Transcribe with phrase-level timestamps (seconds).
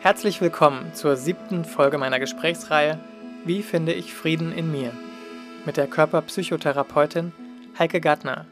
[0.00, 3.00] Herzlich willkommen zur siebten Folge meiner Gesprächsreihe
[3.44, 4.92] Wie finde ich Frieden in mir?
[5.66, 7.32] mit der Körperpsychotherapeutin
[7.76, 8.46] Heike Gattner,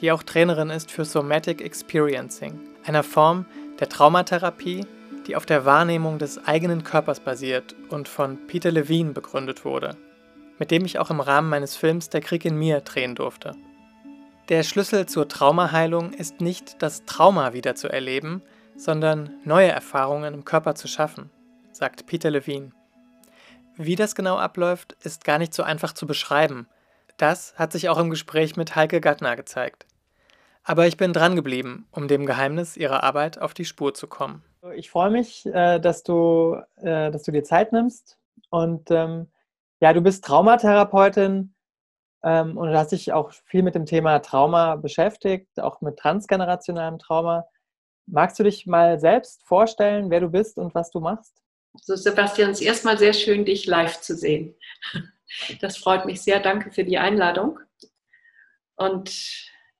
[0.00, 3.46] die auch Trainerin ist für Somatic Experiencing, einer Form
[3.78, 4.86] der Traumatherapie,
[5.28, 9.96] die auf der Wahrnehmung des eigenen Körpers basiert und von Peter Levine begründet wurde,
[10.58, 13.54] mit dem ich auch im Rahmen meines Films Der Krieg in mir drehen durfte.
[14.48, 18.42] Der Schlüssel zur Traumaheilung ist nicht das Trauma wieder zu erleben,
[18.78, 21.30] sondern neue Erfahrungen im Körper zu schaffen,
[21.72, 22.70] sagt Peter Levine.
[23.76, 26.68] Wie das genau abläuft, ist gar nicht so einfach zu beschreiben.
[27.16, 29.86] Das hat sich auch im Gespräch mit Heike Gattner gezeigt.
[30.62, 34.44] Aber ich bin dran geblieben, um dem Geheimnis ihrer Arbeit auf die Spur zu kommen.
[34.74, 38.18] Ich freue mich, äh, dass du, äh, dass du dir Zeit nimmst.
[38.50, 39.28] Und ähm,
[39.80, 41.54] ja, du bist Traumatherapeutin
[42.22, 47.46] ähm, und hast dich auch viel mit dem Thema Trauma beschäftigt, auch mit transgenerationalem Trauma.
[48.10, 51.42] Magst du dich mal selbst vorstellen, wer du bist und was du machst?
[51.74, 54.54] So, Sebastian, es ist erstmal sehr schön, dich live zu sehen.
[55.60, 56.40] Das freut mich sehr.
[56.40, 57.60] Danke für die Einladung.
[58.76, 59.10] Und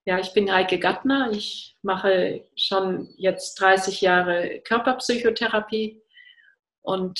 [0.04, 1.30] ja, ich bin Heike Gattner.
[1.32, 6.02] Ich mache schon jetzt 30 Jahre Körperpsychotherapie
[6.82, 7.18] und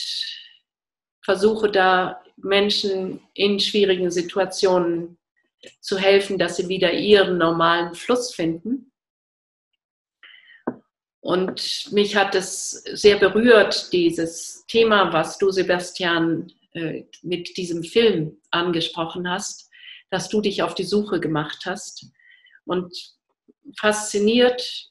[1.25, 5.19] versuche da Menschen in schwierigen Situationen
[5.81, 8.93] zu helfen, dass sie wieder ihren normalen Fluss finden.
[11.21, 18.41] Und mich hat es sehr berührt, dieses Thema, was du, Sebastian, äh, mit diesem Film
[18.51, 19.69] angesprochen hast,
[20.11, 22.07] dass du dich auf die Suche gemacht hast.
[22.65, 22.97] Und
[23.77, 24.91] fasziniert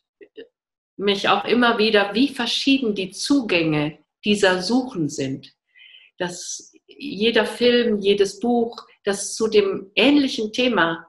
[0.98, 5.58] mich auch immer wieder, wie verschieden die Zugänge dieser Suchen sind
[6.18, 11.08] dass jeder Film, jedes Buch, das zu dem ähnlichen Thema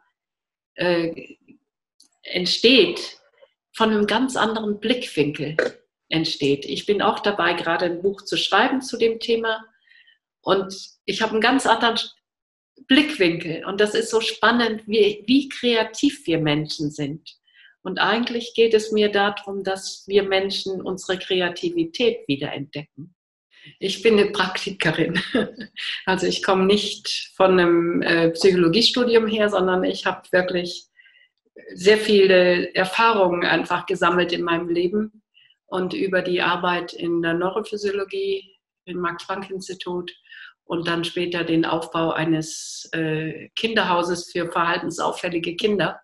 [0.74, 1.36] äh,
[2.22, 3.17] entsteht,
[3.78, 5.56] von einem ganz anderen Blickwinkel
[6.08, 6.64] entsteht.
[6.64, 9.64] Ich bin auch dabei, gerade ein Buch zu schreiben zu dem Thema
[10.40, 12.00] und ich habe einen ganz anderen
[12.88, 17.36] Blickwinkel und das ist so spannend, wie, wie kreativ wir Menschen sind.
[17.82, 23.14] Und eigentlich geht es mir darum, dass wir Menschen unsere Kreativität wiederentdecken.
[23.78, 25.22] Ich bin eine Praktikerin.
[26.04, 30.88] Also ich komme nicht von einem äh, Psychologiestudium her, sondern ich habe wirklich
[31.74, 35.22] sehr viele Erfahrungen einfach gesammelt in meinem Leben
[35.66, 40.12] und über die Arbeit in der Neurophysiologie im Max-Planck-Institut
[40.64, 46.00] und dann später den Aufbau eines äh, Kinderhauses für verhaltensauffällige Kinder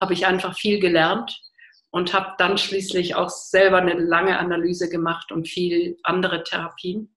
[0.00, 1.40] habe ich einfach viel gelernt
[1.90, 7.14] und habe dann schließlich auch selber eine lange Analyse gemacht und viel andere Therapien.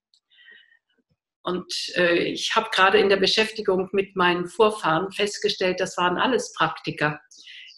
[1.42, 6.52] Und äh, ich habe gerade in der Beschäftigung mit meinen Vorfahren festgestellt, das waren alles
[6.52, 7.20] Praktiker.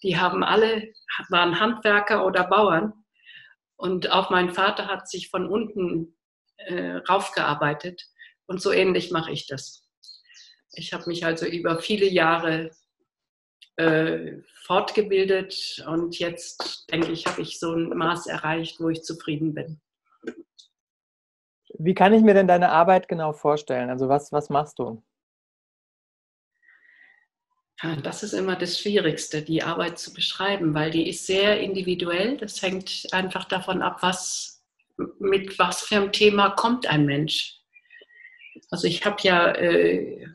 [0.04, 0.92] Die haben alle,
[1.30, 2.92] waren Handwerker oder Bauern.
[3.76, 6.16] Und auch mein Vater hat sich von unten
[6.58, 8.06] äh, raufgearbeitet.
[8.46, 9.88] Und so ähnlich mache ich das.
[10.72, 12.70] Ich habe mich also über viele Jahre
[13.76, 19.54] äh, fortgebildet und jetzt denke ich, habe ich so ein Maß erreicht, wo ich zufrieden
[19.54, 19.80] bin.
[21.78, 23.90] Wie kann ich mir denn deine Arbeit genau vorstellen?
[23.90, 25.02] Also was, was machst du?
[28.02, 32.38] Das ist immer das Schwierigste, die Arbeit zu beschreiben, weil die ist sehr individuell.
[32.38, 34.64] Das hängt einfach davon ab, was,
[35.18, 37.58] mit was für einem Thema kommt ein Mensch.
[38.70, 40.26] Also ich habe ja äh,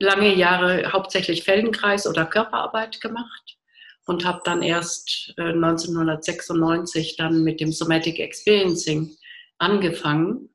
[0.00, 3.58] lange Jahre hauptsächlich Feldenkreis oder Körperarbeit gemacht
[4.06, 9.16] und habe dann erst äh, 1996 dann mit dem Somatic Experiencing
[9.58, 10.48] angefangen,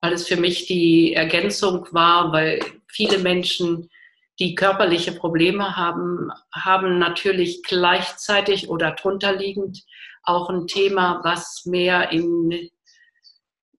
[0.00, 3.90] weil es für mich die Ergänzung war, weil viele Menschen,
[4.38, 9.84] die körperliche Probleme haben, haben natürlich gleichzeitig oder drunterliegend
[10.22, 12.70] auch ein Thema, was mehr in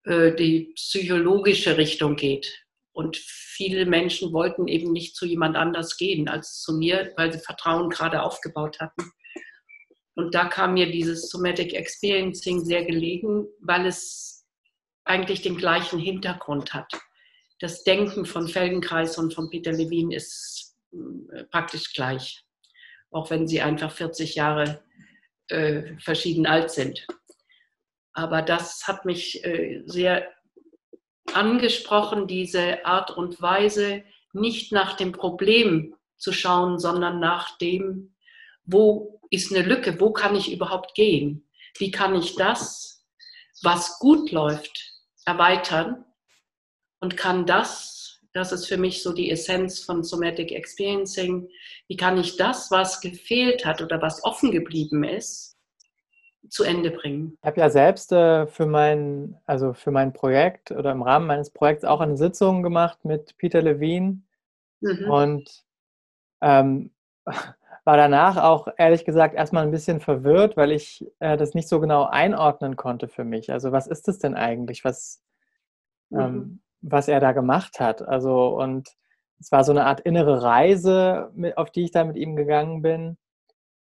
[0.04, 2.66] äh, die psychologische Richtung geht.
[2.94, 7.40] Und viele Menschen wollten eben nicht zu jemand anders gehen als zu mir, weil sie
[7.40, 9.12] Vertrauen gerade aufgebaut hatten.
[10.16, 14.48] Und da kam mir dieses Somatic Experiencing sehr gelegen, weil es
[15.04, 16.92] eigentlich den gleichen Hintergrund hat.
[17.60, 22.44] Das Denken von Feldenkreis und von Peter Levine ist äh, praktisch gleich,
[23.12, 24.84] auch wenn sie einfach 40 Jahre
[25.48, 27.08] äh, verschieden alt sind.
[28.14, 30.28] Aber das hat mich äh, sehr
[31.34, 38.16] angesprochen, diese Art und Weise, nicht nach dem Problem zu schauen, sondern nach dem,
[38.66, 41.48] wo ist eine Lücke, wo kann ich überhaupt gehen?
[41.78, 43.06] Wie kann ich das,
[43.62, 44.94] was gut läuft,
[45.26, 46.06] erweitern
[47.00, 51.50] und kann das, das ist für mich so die Essenz von Somatic Experiencing,
[51.88, 55.58] wie kann ich das, was gefehlt hat oder was offen geblieben ist,
[56.50, 57.38] zu Ende bringen.
[57.42, 61.50] Ich habe ja selbst äh, für mein, also für mein Projekt oder im Rahmen meines
[61.50, 64.22] Projekts auch eine Sitzung gemacht mit Peter Levine
[64.82, 65.10] mhm.
[65.10, 65.66] und
[66.42, 66.92] ähm,
[67.86, 71.80] war danach auch ehrlich gesagt erstmal ein bisschen verwirrt, weil ich äh, das nicht so
[71.80, 73.52] genau einordnen konnte für mich.
[73.52, 75.24] Also was ist das denn eigentlich, was,
[76.12, 76.26] ähm, mhm.
[76.26, 78.02] ähm, was er da gemacht hat?
[78.02, 78.90] Also und
[79.40, 83.18] es war so eine Art innere Reise, auf die ich da mit ihm gegangen bin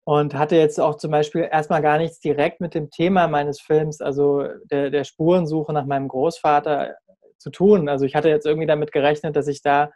[0.04, 4.00] und hatte jetzt auch zum Beispiel erstmal gar nichts direkt mit dem Thema meines Films,
[4.00, 6.96] also der, der Spurensuche nach meinem Großvater
[7.38, 7.88] zu tun.
[7.88, 9.90] Also ich hatte jetzt irgendwie damit gerechnet, dass ich da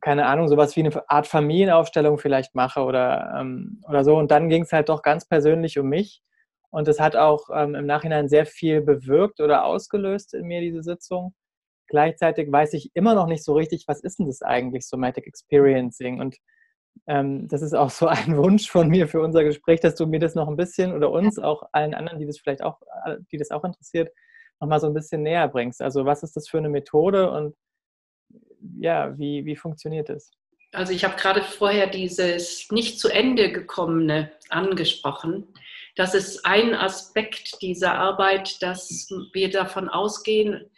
[0.00, 4.16] keine Ahnung, sowas wie eine Art Familienaufstellung vielleicht mache oder, ähm, oder so.
[4.16, 6.20] Und dann ging es halt doch ganz persönlich um mich.
[6.74, 10.82] Und es hat auch ähm, im Nachhinein sehr viel bewirkt oder ausgelöst in mir, diese
[10.82, 11.32] Sitzung.
[11.86, 16.20] Gleichzeitig weiß ich immer noch nicht so richtig, was ist denn das eigentlich, Somatic Experiencing?
[16.20, 16.36] Und
[17.06, 20.18] ähm, das ist auch so ein Wunsch von mir für unser Gespräch, dass du mir
[20.18, 23.38] das noch ein bisschen oder uns, auch allen anderen, die das vielleicht auch, äh, die
[23.38, 24.10] das auch interessiert,
[24.60, 25.80] nochmal so ein bisschen näher bringst.
[25.80, 27.54] Also was ist das für eine Methode und
[28.80, 30.32] ja, wie, wie funktioniert das?
[30.72, 35.46] Also ich habe gerade vorher dieses nicht zu Ende gekommene angesprochen.
[35.96, 40.70] Das ist ein Aspekt dieser Arbeit, dass wir davon ausgehen,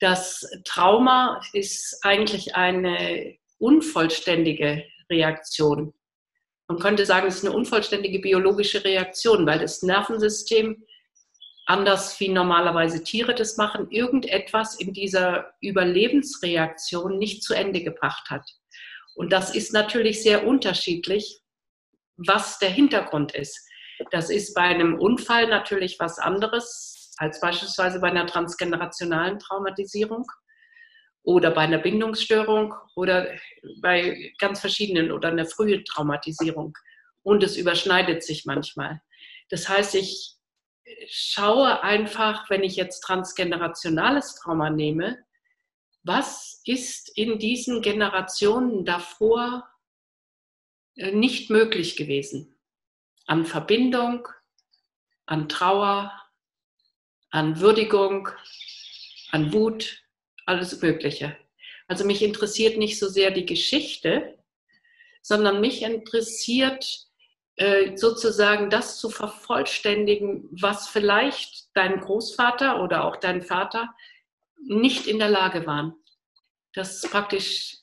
[0.00, 5.94] dass Trauma ist eigentlich eine unvollständige Reaktion.
[6.68, 10.84] Man könnte sagen, es ist eine unvollständige biologische Reaktion, weil das Nervensystem
[11.66, 18.48] anders wie normalerweise Tiere das machen, irgendetwas in dieser Überlebensreaktion nicht zu Ende gebracht hat.
[19.14, 21.40] Und das ist natürlich sehr unterschiedlich,
[22.16, 23.65] was der Hintergrund ist.
[24.10, 30.26] Das ist bei einem Unfall natürlich was anderes als beispielsweise bei einer transgenerationalen Traumatisierung
[31.22, 33.28] oder bei einer Bindungsstörung oder
[33.80, 36.76] bei ganz verschiedenen oder einer frühen Traumatisierung.
[37.22, 39.00] Und es überschneidet sich manchmal.
[39.48, 40.36] Das heißt, ich
[41.08, 45.18] schaue einfach, wenn ich jetzt transgenerationales Trauma nehme,
[46.04, 49.68] was ist in diesen Generationen davor
[50.94, 52.55] äh, nicht möglich gewesen?
[53.26, 54.28] An Verbindung,
[55.26, 56.12] an Trauer,
[57.30, 58.28] an Würdigung,
[59.30, 60.04] an Wut,
[60.46, 61.36] alles Mögliche.
[61.88, 64.38] Also mich interessiert nicht so sehr die Geschichte,
[65.22, 67.06] sondern mich interessiert
[67.56, 73.94] äh, sozusagen das zu vervollständigen, was vielleicht dein Großvater oder auch dein Vater
[74.62, 75.94] nicht in der Lage waren.
[76.74, 77.78] Das ist praktisch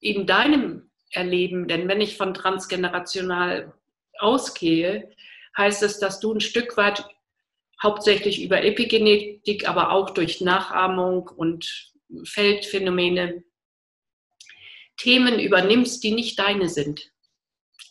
[0.00, 3.72] in deinem Erleben, denn wenn ich von transgenerational
[4.24, 5.10] ausgehe,
[5.56, 7.04] heißt es, dass du ein Stück weit
[7.82, 11.92] hauptsächlich über Epigenetik, aber auch durch Nachahmung und
[12.24, 13.44] Feldphänomene
[14.96, 17.14] Themen übernimmst, die nicht deine sind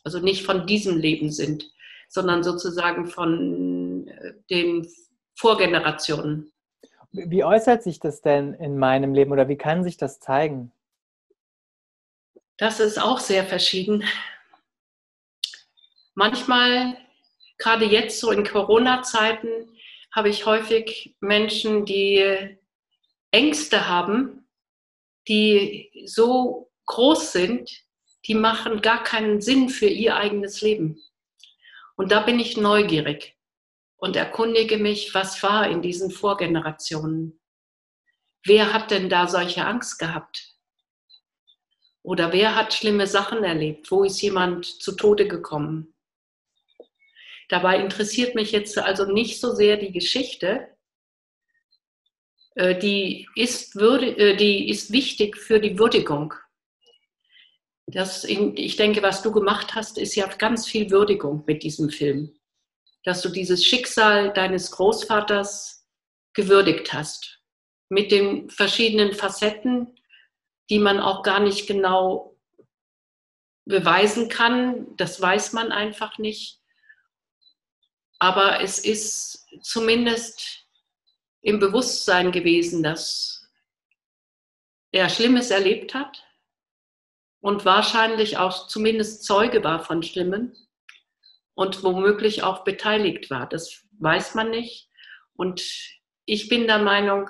[0.03, 1.71] also nicht von diesem Leben sind,
[2.09, 4.87] sondern sozusagen von äh, den
[5.35, 6.51] Vorgenerationen.
[7.11, 10.71] Wie äußert sich das denn in meinem Leben oder wie kann sich das zeigen?
[12.57, 14.03] Das ist auch sehr verschieden.
[16.15, 16.97] Manchmal,
[17.57, 19.77] gerade jetzt so in Corona-Zeiten,
[20.11, 22.57] habe ich häufig Menschen, die
[23.31, 24.47] Ängste haben,
[25.27, 27.71] die so groß sind,
[28.25, 31.01] die machen gar keinen Sinn für ihr eigenes Leben.
[31.95, 33.35] Und da bin ich neugierig
[33.97, 37.39] und erkundige mich, was war in diesen Vorgenerationen.
[38.45, 40.53] Wer hat denn da solche Angst gehabt?
[42.01, 43.89] Oder wer hat schlimme Sachen erlebt?
[43.89, 45.92] Wo ist jemand zu Tode gekommen?
[47.49, 50.67] Dabei interessiert mich jetzt also nicht so sehr die Geschichte.
[52.55, 56.33] Äh, die ist, würde, äh, die ist wichtig für die Würdigung
[57.87, 62.33] das, ich denke, was du gemacht hast, ist ja ganz viel Würdigung mit diesem Film.
[63.03, 65.85] Dass du dieses Schicksal deines Großvaters
[66.33, 67.41] gewürdigt hast.
[67.89, 69.99] Mit den verschiedenen Facetten,
[70.69, 72.37] die man auch gar nicht genau
[73.65, 74.95] beweisen kann.
[74.97, 76.61] Das weiß man einfach nicht.
[78.23, 80.65] Aber es ist zumindest
[81.41, 83.51] im Bewusstsein gewesen, dass
[84.93, 86.25] er Schlimmes erlebt hat
[87.41, 90.55] und wahrscheinlich auch zumindest Zeuge war von Schlimmen
[91.53, 93.49] und womöglich auch beteiligt war.
[93.49, 94.87] Das weiß man nicht.
[95.33, 95.61] Und
[96.23, 97.29] ich bin der Meinung,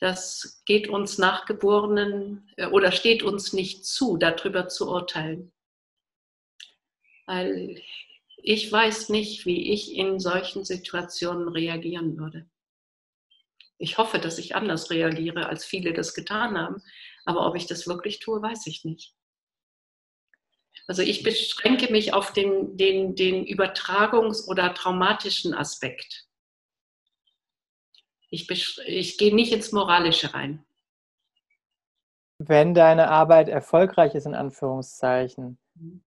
[0.00, 5.50] das geht uns Nachgeborenen äh, oder steht uns nicht zu, darüber zu urteilen.
[7.24, 7.80] Weil
[8.42, 12.48] ich weiß nicht, wie ich in solchen Situationen reagieren würde.
[13.78, 16.82] Ich hoffe, dass ich anders reagiere, als viele das getan haben.
[17.24, 19.14] Aber ob ich das wirklich tue, weiß ich nicht.
[20.86, 26.26] Also ich beschränke mich auf den, den, den Übertragungs- oder traumatischen Aspekt.
[28.28, 28.48] Ich,
[28.86, 30.64] ich gehe nicht ins Moralische rein.
[32.38, 35.58] Wenn deine Arbeit erfolgreich ist, in Anführungszeichen.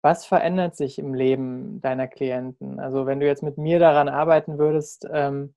[0.01, 2.81] Was verändert sich im Leben deiner Klienten?
[2.81, 5.55] Also wenn du jetzt mit mir daran arbeiten würdest, ähm,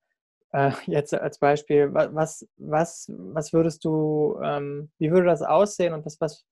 [0.51, 6.05] äh, jetzt als Beispiel, was, was, was würdest du, ähm, wie würde das aussehen und
[6.05, 6.45] was, was,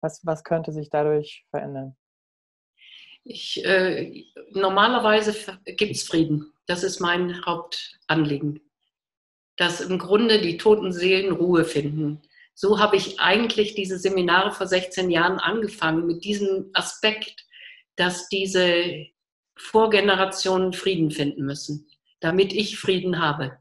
[0.00, 1.96] was, was könnte sich dadurch verändern?
[3.24, 6.52] Ich, äh, normalerweise gibt es Frieden.
[6.66, 8.60] Das ist mein Hauptanliegen.
[9.56, 12.20] Dass im Grunde die toten Seelen Ruhe finden.
[12.54, 17.44] So habe ich eigentlich diese Seminare vor 16 Jahren angefangen, mit diesem Aspekt,
[17.96, 19.06] dass diese
[19.56, 21.88] Vorgenerationen Frieden finden müssen
[22.24, 23.58] damit ich Frieden habe.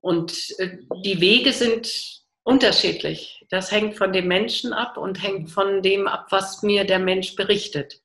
[0.00, 3.46] Und äh, die Wege sind unterschiedlich.
[3.48, 7.36] Das hängt von dem Menschen ab und hängt von dem ab, was mir der Mensch
[7.36, 8.02] berichtet.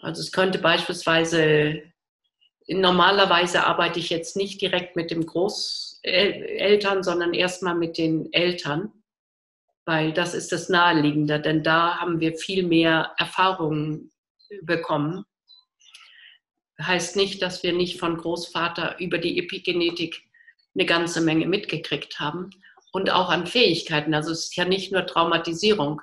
[0.00, 1.82] Also es könnte beispielsweise,
[2.72, 8.92] normalerweise arbeite ich jetzt nicht direkt mit dem Großeltern, sondern erstmal mit den Eltern,
[9.84, 14.10] weil das ist das Naheliegende, denn da haben wir viel mehr Erfahrungen
[14.62, 15.24] bekommen
[16.86, 20.22] heißt nicht, dass wir nicht von Großvater über die Epigenetik
[20.74, 22.50] eine ganze Menge mitgekriegt haben
[22.92, 24.14] und auch an Fähigkeiten.
[24.14, 26.00] Also es ist ja nicht nur Traumatisierung,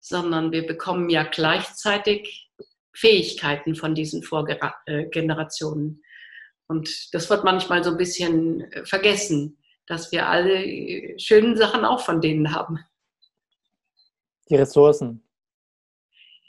[0.00, 2.43] sondern wir bekommen ja gleichzeitig
[2.94, 6.02] Fähigkeiten von diesen Vorgenerationen.
[6.66, 11.84] Und das wird manchmal so ein bisschen äh, vergessen, dass wir alle äh, schönen Sachen
[11.84, 12.78] auch von denen haben.
[14.48, 15.22] Die Ressourcen.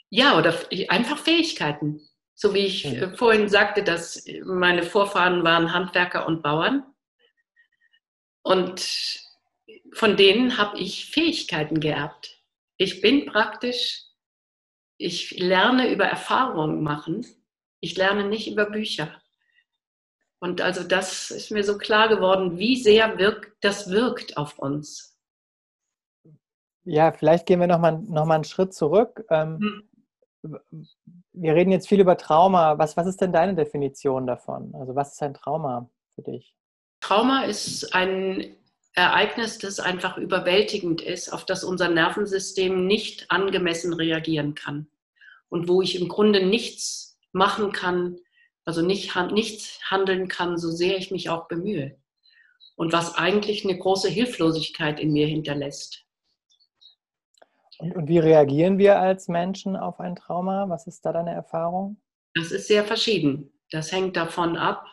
[0.08, 0.54] Ja, oder
[0.88, 2.00] einfach Fähigkeiten.
[2.34, 3.02] So wie ich mhm.
[3.02, 6.84] Äh, vorhin sagte, dass meine Vorfahren waren Handwerker und Bauern.
[8.42, 9.20] Und
[9.92, 12.40] von denen habe ich Fähigkeiten geerbt.
[12.76, 14.05] Ich bin praktisch,
[14.98, 17.26] ich lerne über Erfahrungen machen.
[17.80, 19.10] Ich lerne nicht über Bücher.
[20.38, 25.18] Und also das ist mir so klar geworden, wie sehr wirkt, das wirkt auf uns.
[26.84, 29.24] Ja, vielleicht gehen wir nochmal noch mal einen Schritt zurück.
[29.30, 29.88] Ähm, hm
[31.32, 32.78] wir reden jetzt viel über Trauma.
[32.78, 34.74] Was, was ist denn deine Definition davon?
[34.74, 36.54] Also was ist ein Trauma für dich?
[37.00, 38.56] Trauma ist ein
[38.96, 44.88] Ereignis, das einfach überwältigend ist, auf das unser Nervensystem nicht angemessen reagieren kann.
[45.50, 48.16] Und wo ich im Grunde nichts machen kann,
[48.64, 51.98] also nicht, nichts handeln kann, so sehr ich mich auch bemühe.
[52.74, 56.04] Und was eigentlich eine große Hilflosigkeit in mir hinterlässt.
[57.78, 60.70] Und, und, wie reagieren wir als Menschen auf ein Trauma?
[60.70, 62.00] Was ist da deine Erfahrung?
[62.34, 63.52] Das ist sehr verschieden.
[63.70, 64.86] Das hängt davon ab,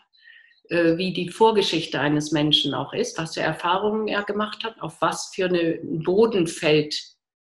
[0.69, 5.31] wie die Vorgeschichte eines Menschen auch ist, was für Erfahrungen er gemacht hat, auf was
[5.33, 6.95] für einen Boden fällt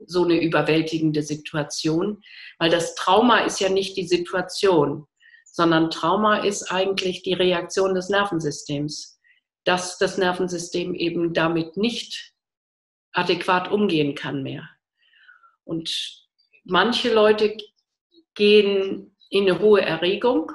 [0.04, 2.22] so eine überwältigende Situation.
[2.58, 5.06] Weil das Trauma ist ja nicht die Situation,
[5.44, 9.18] sondern Trauma ist eigentlich die Reaktion des Nervensystems,
[9.64, 12.34] dass das Nervensystem eben damit nicht
[13.12, 14.68] adäquat umgehen kann mehr.
[15.64, 16.26] Und
[16.64, 17.56] manche Leute
[18.34, 20.52] gehen in eine hohe Erregung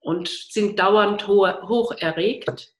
[0.00, 2.72] und sind dauernd hoch erregt.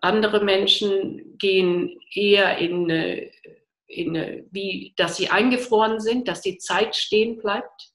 [0.00, 3.30] Andere Menschen gehen eher in
[3.92, 7.90] in wie, dass sie eingefroren sind, dass die Zeit stehen bleibt.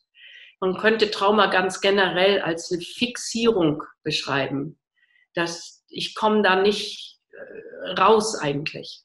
[0.59, 4.79] Man könnte Trauma ganz generell als eine Fixierung beschreiben.
[5.33, 9.01] Dass ich komme da nicht äh, raus eigentlich.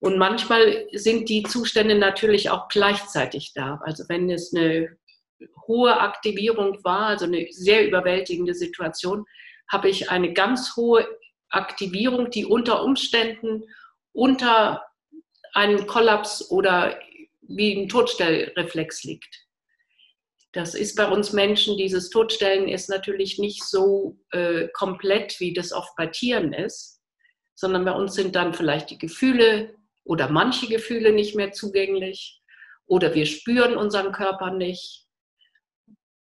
[0.00, 3.80] Und manchmal sind die Zustände natürlich auch gleichzeitig da.
[3.84, 4.96] Also wenn es eine
[5.66, 9.24] hohe Aktivierung war, also eine sehr überwältigende Situation,
[9.68, 11.06] habe ich eine ganz hohe
[11.48, 13.64] Aktivierung, die unter Umständen
[14.12, 14.82] unter
[15.54, 16.98] einem Kollaps oder
[17.42, 19.46] wie ein Todstellreflex liegt.
[20.52, 25.72] Das ist bei uns Menschen, dieses Todstellen ist natürlich nicht so äh, komplett, wie das
[25.72, 27.00] oft bei Tieren ist,
[27.54, 32.42] sondern bei uns sind dann vielleicht die Gefühle oder manche Gefühle nicht mehr zugänglich
[32.86, 35.01] oder wir spüren unseren Körper nicht.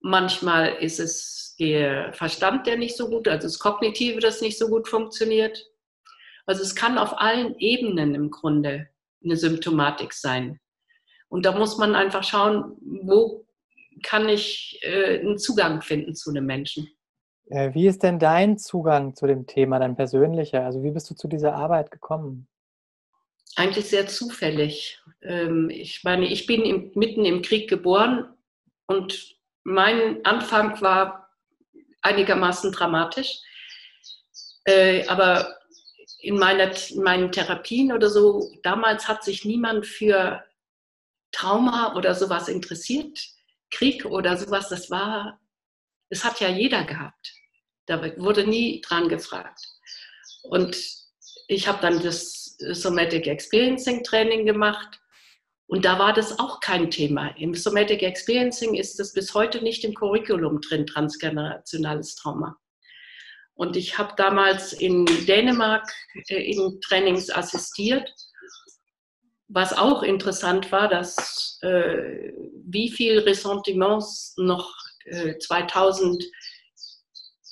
[0.01, 4.67] Manchmal ist es der Verstand, der nicht so gut, also das Kognitive, das nicht so
[4.67, 5.63] gut funktioniert.
[6.45, 8.87] Also es kann auf allen Ebenen im Grunde
[9.23, 10.59] eine Symptomatik sein.
[11.29, 13.45] Und da muss man einfach schauen, wo
[14.03, 16.89] kann ich äh, einen Zugang finden zu einem Menschen.
[17.45, 20.65] Wie ist denn dein Zugang zu dem Thema, dein persönlicher?
[20.65, 22.47] Also wie bist du zu dieser Arbeit gekommen?
[23.55, 24.99] eigentlich sehr zufällig.
[25.21, 28.33] Ähm, ich meine, ich bin mitten im Krieg geboren
[28.87, 31.29] und mein Anfang war
[32.01, 33.39] einigermaßen dramatisch.
[34.65, 35.57] Äh, aber
[36.19, 40.43] in, meiner, in meinen Therapien oder so, damals hat sich niemand für
[41.31, 43.19] Trauma oder sowas interessiert,
[43.71, 45.39] Krieg oder sowas, das war,
[46.09, 47.33] es hat ja jeder gehabt.
[47.85, 49.61] Da wurde nie dran gefragt.
[50.43, 50.77] Und
[51.47, 55.00] ich habe dann das Somatic Experiencing Training gemacht
[55.71, 57.29] und da war das auch kein Thema.
[57.37, 62.57] Im Somatic Experiencing ist das bis heute nicht im Curriculum drin, transgenerationales Trauma.
[63.53, 65.89] Und ich habe damals in Dänemark
[66.27, 68.13] äh, in Trainings assistiert.
[69.47, 72.33] Was auch interessant war, dass äh,
[72.65, 74.75] wie viel Ressentiments noch
[75.05, 76.21] äh, 2000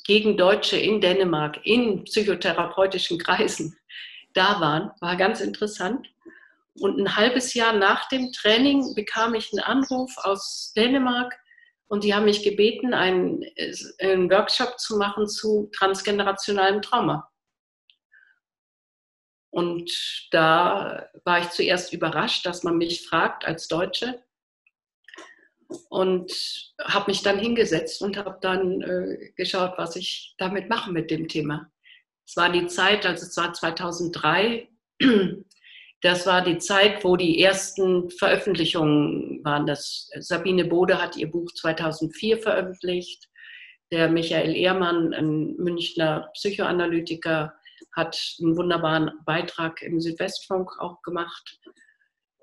[0.04, 3.78] gegen Deutsche in Dänemark in psychotherapeutischen Kreisen
[4.34, 6.06] da waren, war ganz interessant.
[6.80, 11.38] Und ein halbes Jahr nach dem Training bekam ich einen Anruf aus Dänemark
[11.88, 13.44] und die haben mich gebeten, einen,
[14.00, 17.30] einen Workshop zu machen zu transgenerationalem Trauma.
[19.52, 19.92] Und
[20.32, 24.24] da war ich zuerst überrascht, dass man mich fragt als Deutsche
[25.90, 26.32] und
[26.84, 31.28] habe mich dann hingesetzt und habe dann äh, geschaut, was ich damit mache mit dem
[31.28, 31.72] Thema.
[32.28, 34.70] Es war die Zeit, also es war 2003,
[36.02, 39.66] das war die Zeit, wo die ersten Veröffentlichungen waren.
[39.66, 43.28] Das, Sabine Bode hat ihr Buch 2004 veröffentlicht.
[43.92, 47.54] Der Michael Ehrmann, ein Münchner Psychoanalytiker,
[47.96, 51.60] hat einen wunderbaren Beitrag im Südwestfunk auch gemacht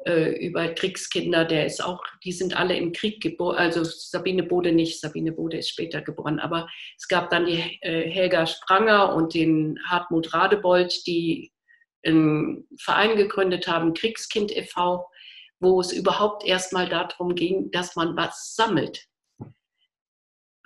[0.05, 1.45] äh, über Kriegskinder.
[1.45, 3.57] Der ist auch, die sind alle im Krieg geboren.
[3.57, 6.41] Also Sabine Bode nicht, Sabine Bode ist später geboren.
[6.41, 11.53] Aber es gab dann die äh, Helga Spranger und den Hartmut Radebold, die
[12.07, 15.07] einen Verein gegründet haben, Kriegskind e.V.,
[15.61, 19.09] wo es überhaupt erstmal darum ging, dass man was sammelt.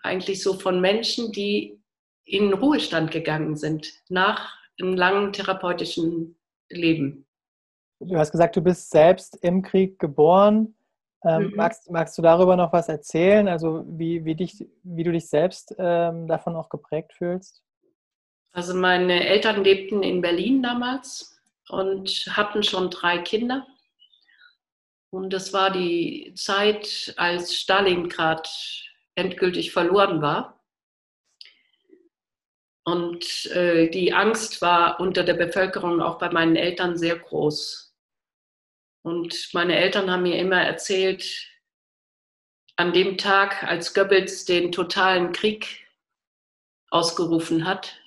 [0.03, 1.81] Eigentlich so von Menschen, die
[2.25, 6.37] in Ruhestand gegangen sind, nach einem langen therapeutischen
[6.69, 7.27] Leben.
[8.01, 10.75] Du hast gesagt, du bist selbst im Krieg geboren.
[11.23, 11.57] Ähm, mhm.
[11.57, 13.47] magst, magst du darüber noch was erzählen?
[13.47, 17.63] Also wie, wie, dich, wie du dich selbst ähm, davon auch geprägt fühlst?
[18.53, 23.67] Also meine Eltern lebten in Berlin damals und hatten schon drei Kinder.
[25.11, 28.49] Und das war die Zeit, als Stalingrad
[29.15, 30.65] endgültig verloren war.
[32.85, 37.95] Und äh, die Angst war unter der Bevölkerung auch bei meinen Eltern sehr groß.
[39.03, 41.47] Und meine Eltern haben mir immer erzählt,
[42.77, 45.87] an dem Tag, als Goebbels den totalen Krieg
[46.91, 48.00] ausgerufen hat,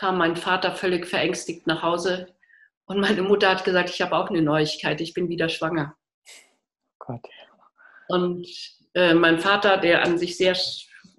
[0.00, 2.34] kam mein Vater völlig verängstigt nach Hause
[2.86, 5.94] und meine Mutter hat gesagt, ich habe auch eine Neuigkeit, ich bin wieder schwanger.
[6.98, 7.20] Gott.
[8.08, 8.48] Und
[8.94, 10.56] äh, mein Vater, der an sich sehr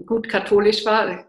[0.08, 1.26] gut katholisch war, äh,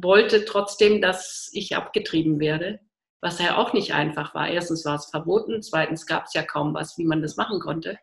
[0.00, 2.78] wollte trotzdem, dass ich abgetrieben werde,
[3.20, 4.48] was ja auch nicht einfach war.
[4.48, 7.98] Erstens war es verboten, zweitens gab es ja kaum was, wie man das machen konnte.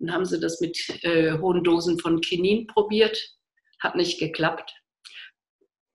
[0.00, 3.16] Dann haben sie das mit äh, hohen Dosen von Kinin probiert,
[3.78, 4.74] hat nicht geklappt.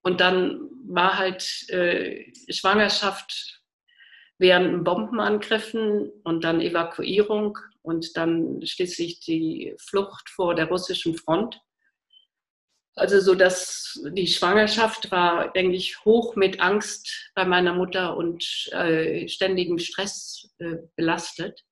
[0.02, 3.62] Und dann war halt äh, Schwangerschaft
[4.38, 11.60] während Bombenangriffen und dann Evakuierung und dann schließlich die Flucht vor der russischen Front.
[12.96, 18.70] Also so, dass die Schwangerschaft war, denke ich, hoch mit Angst bei meiner Mutter und
[18.72, 21.64] äh, ständigem Stress äh, belastet.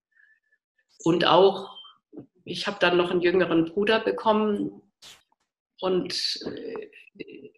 [1.04, 1.78] Und auch,
[2.46, 4.82] ich habe dann noch einen jüngeren Bruder bekommen
[5.80, 7.52] und äh,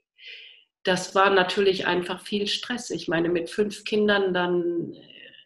[0.89, 2.89] das war natürlich einfach viel Stress.
[2.89, 4.93] Ich meine, mit fünf Kindern dann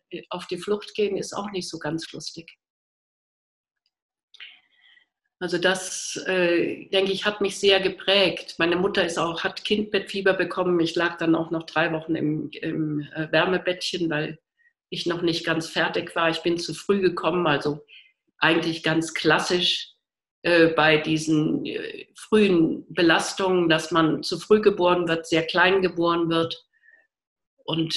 [0.10, 2.58] äh, auf die Flucht gehen, ist auch nicht so ganz lustig.
[5.42, 8.56] Also das, äh, denke ich, hat mich sehr geprägt.
[8.58, 10.80] Meine Mutter ist auch, hat Kindbettfieber bekommen.
[10.80, 14.40] Ich lag dann auch noch drei Wochen im, im äh, Wärmebettchen, weil
[14.90, 16.30] ich noch nicht ganz fertig war.
[16.30, 17.86] Ich bin zu früh gekommen, also
[18.38, 19.93] eigentlich ganz klassisch
[20.76, 26.68] bei diesen äh, frühen Belastungen, dass man zu früh geboren wird, sehr klein geboren wird.
[27.64, 27.96] Und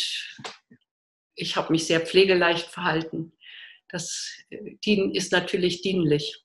[1.35, 3.33] ich habe mich sehr pflegeleicht verhalten.
[3.89, 4.77] Das äh,
[5.13, 6.45] ist natürlich dienlich,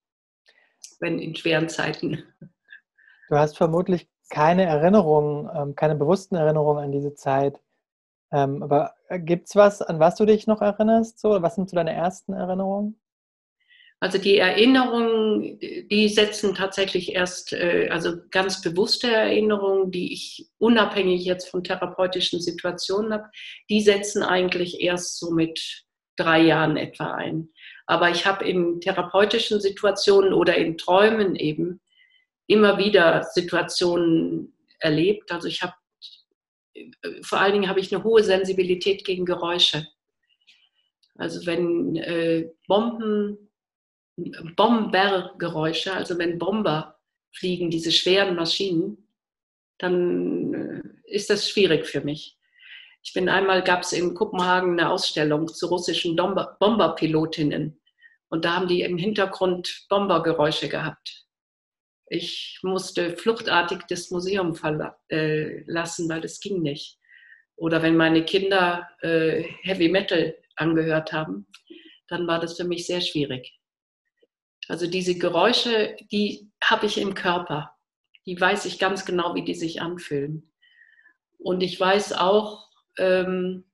[0.99, 2.23] wenn in schweren Zeiten.
[3.29, 7.59] Du hast vermutlich keine Erinnerungen, ähm, keine bewussten Erinnerungen an diese Zeit.
[8.31, 11.19] Ähm, aber gibt es was, an was du dich noch erinnerst?
[11.19, 11.41] So?
[11.41, 13.00] Was sind so deine ersten Erinnerungen?
[14.03, 21.23] Also die Erinnerungen, die setzen tatsächlich erst, äh, also ganz bewusste Erinnerungen, die ich unabhängig
[21.23, 23.29] jetzt von therapeutischen Situationen habe,
[23.69, 25.83] die setzen eigentlich erst so mit
[26.15, 27.49] drei Jahren etwa ein.
[27.85, 31.79] Aber ich habe in therapeutischen Situationen oder in Träumen eben
[32.47, 35.31] immer wieder Situationen erlebt.
[35.31, 35.73] Also ich habe,
[36.73, 36.89] äh,
[37.21, 39.85] vor allen Dingen habe ich eine hohe Sensibilität gegen Geräusche.
[41.17, 43.50] Also wenn äh, Bomben
[44.55, 46.99] Bombergeräusche, also wenn Bomber
[47.31, 49.07] fliegen, diese schweren Maschinen,
[49.77, 52.38] dann äh, ist das schwierig für mich.
[53.03, 57.81] Ich bin einmal, gab es in Kopenhagen eine Ausstellung zu russischen Bomberpilotinnen
[58.29, 61.25] und da haben die im Hintergrund Bombergeräusche gehabt.
[62.05, 66.97] Ich musste fluchtartig das Museum verlassen, äh, weil das ging nicht.
[67.55, 71.47] Oder wenn meine Kinder äh, Heavy Metal angehört haben,
[72.07, 73.53] dann war das für mich sehr schwierig.
[74.71, 77.75] Also diese Geräusche, die habe ich im Körper.
[78.25, 80.49] Die weiß ich ganz genau, wie die sich anfühlen.
[81.39, 83.65] Und ich weiß auch, ähm,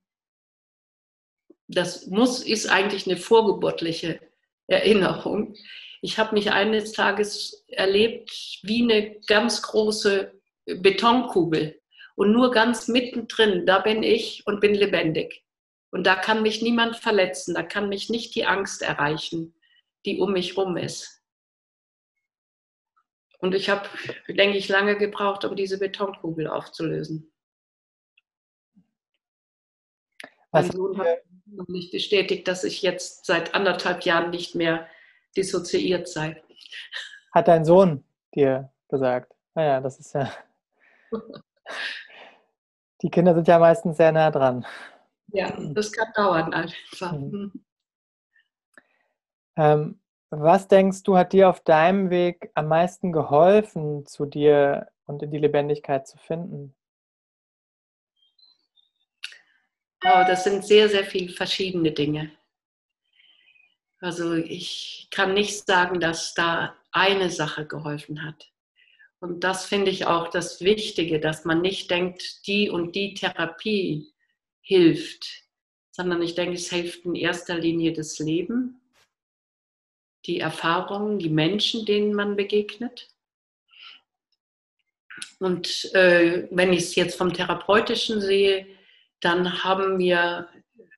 [1.68, 4.18] das muss, ist eigentlich eine vorgeburtliche
[4.66, 5.54] Erinnerung.
[6.02, 10.32] Ich habe mich eines Tages erlebt wie eine ganz große
[10.66, 11.80] Betonkugel.
[12.16, 15.44] Und nur ganz mittendrin, da bin ich und bin lebendig.
[15.92, 19.54] Und da kann mich niemand verletzen, da kann mich nicht die Angst erreichen,
[20.04, 21.22] die um mich rum ist.
[23.40, 23.88] Und ich habe,
[24.28, 27.30] denke ich, lange gebraucht, um diese Betonkugel aufzulösen.
[30.50, 34.88] Mein Sohn hat noch nicht bestätigt, dass ich jetzt seit anderthalb Jahren nicht mehr
[35.36, 36.42] dissoziiert sei.
[37.32, 39.34] Hat dein Sohn dir gesagt?
[39.54, 40.32] Naja, das ist ja.
[43.02, 44.66] Die Kinder sind ja meistens sehr nah dran.
[45.28, 47.12] Ja, das kann dauern einfach.
[47.12, 47.52] Mhm.
[49.58, 55.22] Ähm, was denkst du, hat dir auf deinem Weg am meisten geholfen, zu dir und
[55.22, 56.74] in die Lebendigkeit zu finden?
[60.04, 62.30] Oh, das sind sehr, sehr viele verschiedene Dinge.
[64.00, 68.52] Also ich kann nicht sagen, dass da eine Sache geholfen hat.
[69.18, 74.12] Und das finde ich auch das Wichtige, dass man nicht denkt, die und die Therapie
[74.60, 75.48] hilft,
[75.90, 78.77] sondern ich denke, es hilft in erster Linie das Leben,
[80.28, 83.08] die Erfahrungen, die Menschen, denen man begegnet.
[85.40, 88.66] Und äh, wenn ich es jetzt vom therapeutischen sehe,
[89.20, 90.48] dann haben mir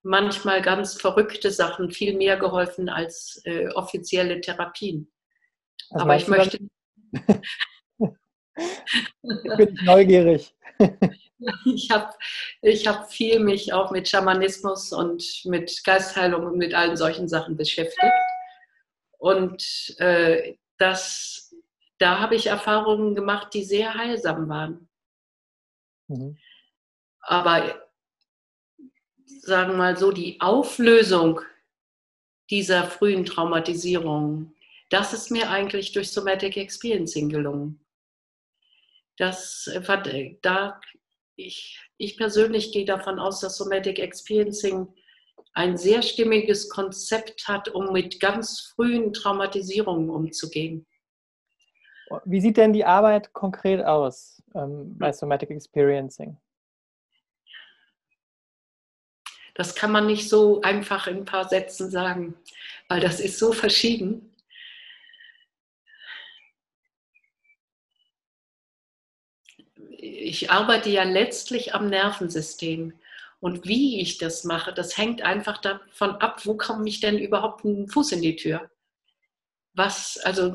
[0.03, 5.11] manchmal ganz verrückte Sachen viel mehr geholfen als äh, offizielle Therapien.
[5.91, 6.59] Was Aber ich möchte.
[8.03, 10.55] ich bin neugierig.
[11.67, 12.15] ich habe
[12.63, 17.57] ich hab viel mich auch mit Schamanismus und mit Geistheilung und mit allen solchen Sachen
[17.57, 18.13] beschäftigt.
[19.21, 21.55] Und äh, das,
[21.99, 24.89] da habe ich Erfahrungen gemacht, die sehr heilsam waren.
[26.09, 26.39] Mhm.
[27.21, 27.87] Aber
[29.27, 31.43] sagen wir mal so, die Auflösung
[32.49, 34.55] dieser frühen Traumatisierung,
[34.89, 37.85] das ist mir eigentlich durch Somatic Experiencing gelungen.
[39.19, 40.81] Das, äh, da,
[41.37, 44.89] ich, ich persönlich gehe davon aus, dass Somatic Experiencing
[45.53, 50.87] ein sehr stimmiges Konzept hat, um mit ganz frühen Traumatisierungen umzugehen.
[52.25, 56.37] Wie sieht denn die Arbeit konkret aus ähm, bei Somatic Experiencing?
[59.55, 62.35] Das kann man nicht so einfach in ein paar Sätzen sagen,
[62.89, 64.35] weil das ist so verschieden.
[69.99, 72.95] Ich arbeite ja letztlich am Nervensystem.
[73.41, 77.65] Und wie ich das mache, das hängt einfach davon ab, wo komme ich denn überhaupt
[77.65, 78.71] einen Fuß in die Tür.
[79.73, 80.55] Was, also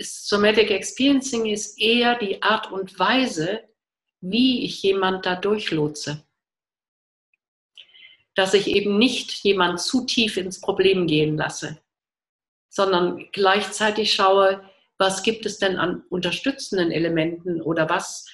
[0.00, 3.60] Somatic Experiencing ist eher die Art und Weise,
[4.20, 6.22] wie ich jemand da durchlotse
[8.38, 11.82] dass ich eben nicht jemand zu tief ins Problem gehen lasse,
[12.68, 14.62] sondern gleichzeitig schaue,
[14.96, 18.26] was gibt es denn an unterstützenden Elementen oder was.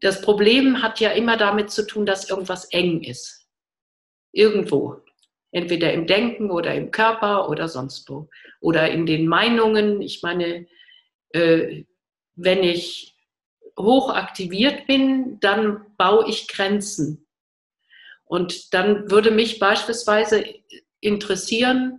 [0.00, 3.48] Das Problem hat ja immer damit zu tun, dass irgendwas eng ist.
[4.32, 5.02] Irgendwo.
[5.50, 8.28] Entweder im Denken oder im Körper oder sonst wo.
[8.60, 10.02] Oder in den Meinungen.
[10.02, 10.66] Ich meine,
[11.30, 11.84] äh,
[12.36, 13.16] wenn ich
[13.78, 17.26] hoch aktiviert bin, dann baue ich Grenzen.
[18.24, 20.44] Und dann würde mich beispielsweise
[21.00, 21.98] interessieren,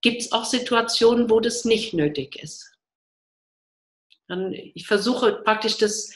[0.00, 2.72] gibt es auch Situationen, wo das nicht nötig ist?
[4.28, 6.12] Dann, ich versuche praktisch das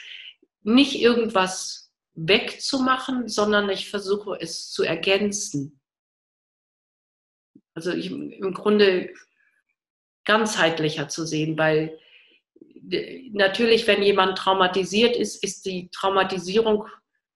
[0.63, 5.81] nicht irgendwas wegzumachen, sondern ich versuche es zu ergänzen.
[7.75, 9.15] Also ich, im Grunde
[10.25, 11.99] ganzheitlicher zu sehen, weil
[13.33, 16.87] natürlich, wenn jemand traumatisiert ist, ist die Traumatisierung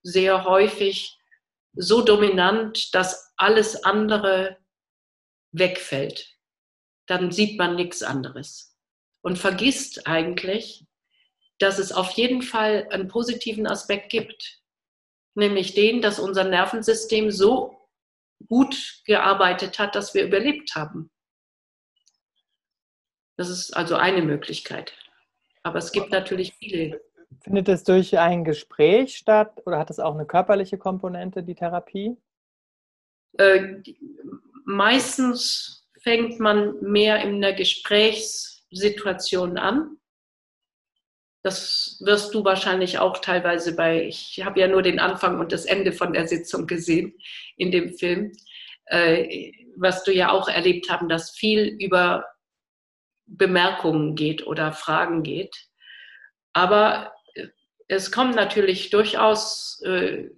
[0.02, 1.18] sehr häufig
[1.74, 4.58] so dominant, dass alles andere
[5.52, 6.36] wegfällt.
[7.06, 8.76] Dann sieht man nichts anderes
[9.22, 10.86] und vergisst eigentlich,
[11.58, 14.60] dass es auf jeden Fall einen positiven Aspekt gibt,
[15.34, 17.76] nämlich den, dass unser Nervensystem so
[18.48, 21.10] gut gearbeitet hat, dass wir überlebt haben.
[23.36, 24.92] Das ist also eine Möglichkeit.
[25.62, 27.00] Aber es gibt natürlich viele.
[27.40, 32.16] Findet es durch ein Gespräch statt oder hat es auch eine körperliche Komponente, die Therapie?
[33.38, 33.82] Äh,
[34.64, 39.96] meistens fängt man mehr in der Gesprächssituation an.
[41.44, 45.66] Das wirst du wahrscheinlich auch teilweise bei, ich habe ja nur den Anfang und das
[45.66, 47.18] Ende von der Sitzung gesehen
[47.58, 48.32] in dem Film,
[48.86, 52.24] äh, was du ja auch erlebt haben, dass viel über
[53.26, 55.54] Bemerkungen geht oder Fragen geht.
[56.54, 57.12] Aber
[57.88, 60.30] es kommt natürlich durchaus äh,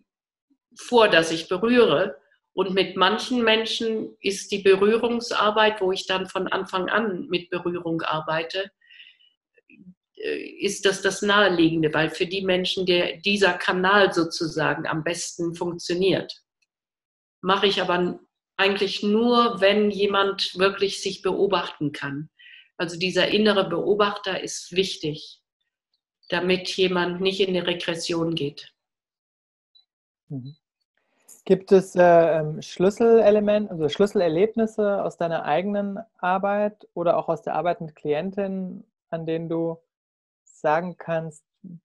[0.76, 2.16] vor, dass ich berühre.
[2.52, 8.02] Und mit manchen Menschen ist die Berührungsarbeit, wo ich dann von Anfang an mit Berührung
[8.02, 8.86] arbeite, äh,
[10.16, 16.42] ist das das Naheliegende, weil für die Menschen der, dieser Kanal sozusagen am besten funktioniert.
[17.42, 18.18] Mache ich aber
[18.57, 22.31] eigentlich nur, wenn jemand wirklich sich beobachten kann.
[22.79, 25.40] Also dieser innere Beobachter ist wichtig,
[26.29, 28.72] damit jemand nicht in eine Regression geht.
[30.29, 30.57] Mhm.
[31.44, 37.55] Gibt es äh, ähm, Schlüsselelemente, also Schlüsselerlebnisse aus deiner eigenen Arbeit oder auch aus der
[37.55, 39.79] Arbeit mit Klientinnen, an denen du
[40.60, 41.44] sagen kannst,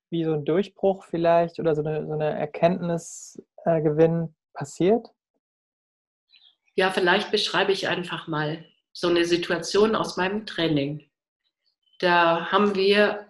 [0.10, 5.08] wie so ein Durchbruch vielleicht oder so eine, so eine Erkenntnisgewinn äh, passiert?
[6.76, 11.10] Ja, vielleicht beschreibe ich einfach mal so eine Situation aus meinem Training.
[12.00, 13.28] Da haben wir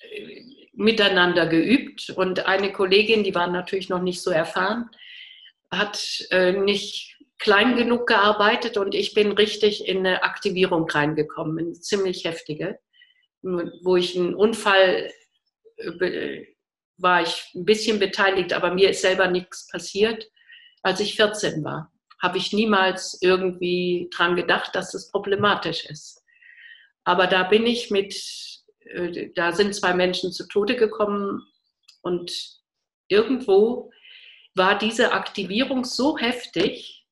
[0.00, 4.88] äh, miteinander geübt und eine Kollegin, die war natürlich noch nicht so erfahren,
[5.70, 11.72] hat äh, nicht klein genug gearbeitet und ich bin richtig in eine Aktivierung reingekommen, eine
[11.72, 12.78] ziemlich heftige,
[13.42, 15.10] wo ich einen Unfall
[15.76, 16.44] äh,
[16.98, 20.30] war ich ein bisschen beteiligt, aber mir ist selber nichts passiert,
[20.82, 26.22] als ich 14 war habe ich niemals irgendwie dran gedacht, dass es problematisch ist.
[27.04, 28.14] Aber da bin ich mit,
[28.80, 31.42] äh, da sind zwei Menschen zu Tode gekommen
[32.02, 32.30] und
[33.08, 33.90] irgendwo
[34.54, 37.06] war diese Aktivierung so heftig,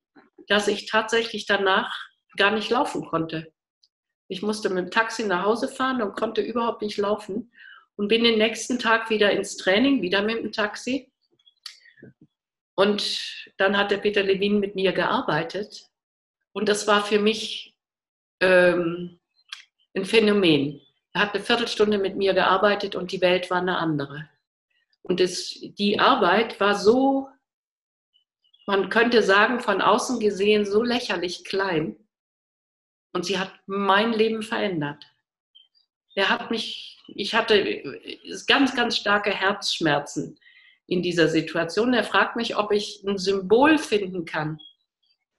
[0.46, 1.92] dass ich tatsächlich danach
[2.36, 3.52] gar nicht laufen konnte.
[4.28, 7.50] Ich musste mit dem Taxi nach Hause fahren und konnte überhaupt nicht laufen
[7.96, 11.10] und bin den nächsten Tag wieder ins Training, wieder mit dem Taxi.
[12.74, 15.88] Und dann hat der Peter Levin mit mir gearbeitet.
[16.52, 17.74] Und das war für mich
[18.40, 19.18] ähm,
[19.96, 20.80] ein Phänomen.
[21.12, 24.28] Er hat eine Viertelstunde mit mir gearbeitet und die Welt war eine andere.
[25.02, 27.28] Und es, die Arbeit war so,
[28.66, 31.96] man könnte sagen, von außen gesehen so lächerlich klein.
[33.12, 35.04] Und sie hat mein Leben verändert.
[36.14, 37.82] Er hat mich, ich hatte
[38.46, 40.38] ganz, ganz starke Herzschmerzen
[40.86, 41.94] in dieser Situation.
[41.94, 44.58] Er fragt mich, ob ich ein Symbol finden kann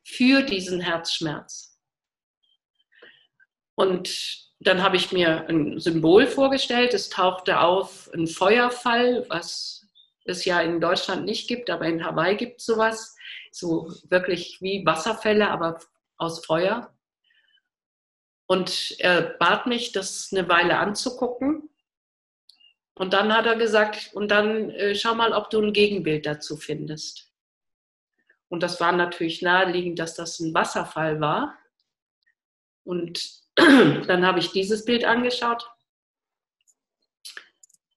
[0.03, 1.77] für diesen Herzschmerz.
[3.75, 6.93] Und dann habe ich mir ein Symbol vorgestellt.
[6.93, 9.87] Es tauchte auf ein Feuerfall, was
[10.25, 13.15] es ja in Deutschland nicht gibt, aber in Hawaii gibt es sowas.
[13.51, 15.79] So wirklich wie Wasserfälle, aber
[16.17, 16.93] aus Feuer.
[18.51, 21.69] Und er bat mich, das eine Weile anzugucken.
[22.95, 26.57] Und dann hat er gesagt, und dann äh, schau mal, ob du ein Gegenbild dazu
[26.57, 27.31] findest.
[28.47, 31.59] Und das war natürlich naheliegend, dass das ein Wasserfall war.
[32.83, 33.21] Und
[33.55, 35.69] dann habe ich dieses Bild angeschaut.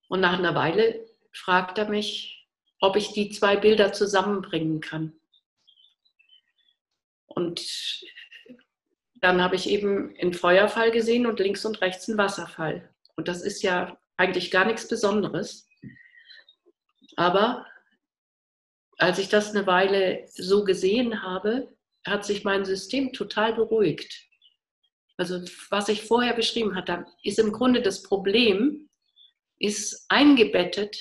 [0.07, 2.47] Und nach einer Weile fragt er mich,
[2.79, 5.13] ob ich die zwei Bilder zusammenbringen kann.
[7.25, 7.59] Und
[9.23, 12.93] dann habe ich eben einen Feuerfall gesehen und links und rechts einen Wasserfall.
[13.15, 15.65] Und das ist ja eigentlich gar nichts Besonderes.
[17.15, 17.65] Aber
[18.97, 21.73] als ich das eine Weile so gesehen habe,
[22.05, 24.27] hat sich mein System total beruhigt.
[25.15, 28.89] Also was ich vorher beschrieben hatte, ist im Grunde das Problem,
[29.57, 30.97] ist eingebettet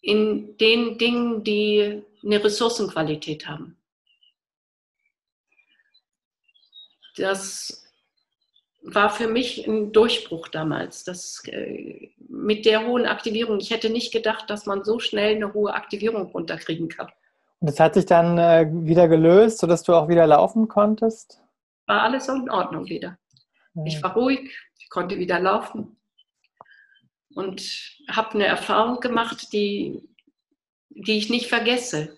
[0.00, 3.77] in den Dingen, die eine Ressourcenqualität haben.
[7.18, 7.84] Das
[8.82, 11.04] war für mich ein Durchbruch damals.
[11.04, 13.58] Das, äh, mit der hohen Aktivierung.
[13.60, 17.08] Ich hätte nicht gedacht, dass man so schnell eine hohe Aktivierung runterkriegen kann.
[17.60, 21.42] Und das hat sich dann äh, wieder gelöst, sodass du auch wieder laufen konntest?
[21.86, 23.18] War alles in Ordnung wieder.
[23.84, 25.96] Ich war ruhig, ich konnte wieder laufen
[27.34, 27.62] und
[28.10, 30.02] habe eine Erfahrung gemacht, die,
[30.90, 32.17] die ich nicht vergesse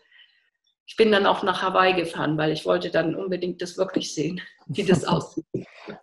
[0.90, 4.40] ich bin dann auch nach Hawaii gefahren, weil ich wollte dann unbedingt das wirklich sehen,
[4.66, 5.46] wie das aussieht.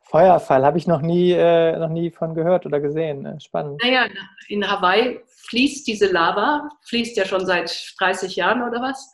[0.04, 3.26] Feuerfall habe ich noch nie, äh, noch nie von gehört oder gesehen.
[3.26, 3.82] Äh, spannend.
[3.84, 4.08] Naja,
[4.48, 5.20] in Hawaii
[5.50, 7.70] fließt diese Lava, fließt ja schon seit
[8.00, 9.12] 30 Jahren oder was.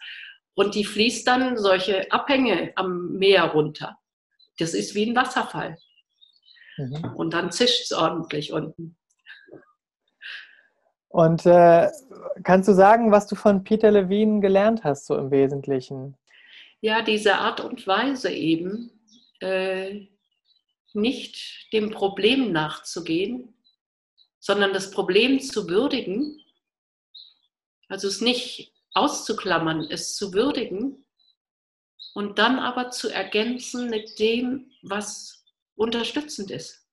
[0.53, 3.97] Und die fließt dann solche Abhänge am Meer runter.
[4.59, 5.79] Das ist wie ein Wasserfall.
[6.77, 7.15] Mhm.
[7.15, 8.95] Und dann zischt es ordentlich unten.
[11.13, 11.91] Und äh,
[12.43, 16.17] kannst du sagen, was du von Peter Levine gelernt hast, so im Wesentlichen?
[16.81, 18.89] Ja, diese Art und Weise eben,
[19.39, 20.07] äh,
[20.93, 23.53] nicht dem Problem nachzugehen,
[24.39, 26.41] sondern das Problem zu würdigen,
[27.89, 31.05] also es nicht auszuklammern, es zu würdigen
[32.15, 35.45] und dann aber zu ergänzen mit dem, was
[35.75, 36.87] unterstützend ist.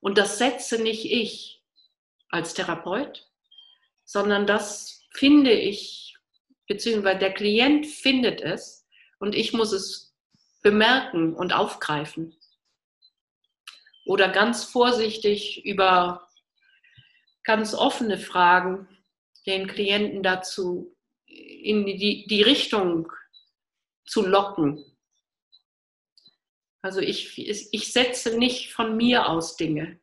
[0.00, 1.59] Und das setze nicht ich,
[2.30, 3.28] als Therapeut,
[4.04, 6.16] sondern das finde ich,
[6.66, 8.86] beziehungsweise der Klient findet es
[9.18, 10.14] und ich muss es
[10.62, 12.36] bemerken und aufgreifen.
[14.06, 16.28] Oder ganz vorsichtig über
[17.44, 18.88] ganz offene Fragen
[19.46, 23.10] den Klienten dazu in die, die Richtung
[24.06, 24.84] zu locken.
[26.82, 30.00] Also ich, ich setze nicht von mir aus Dinge,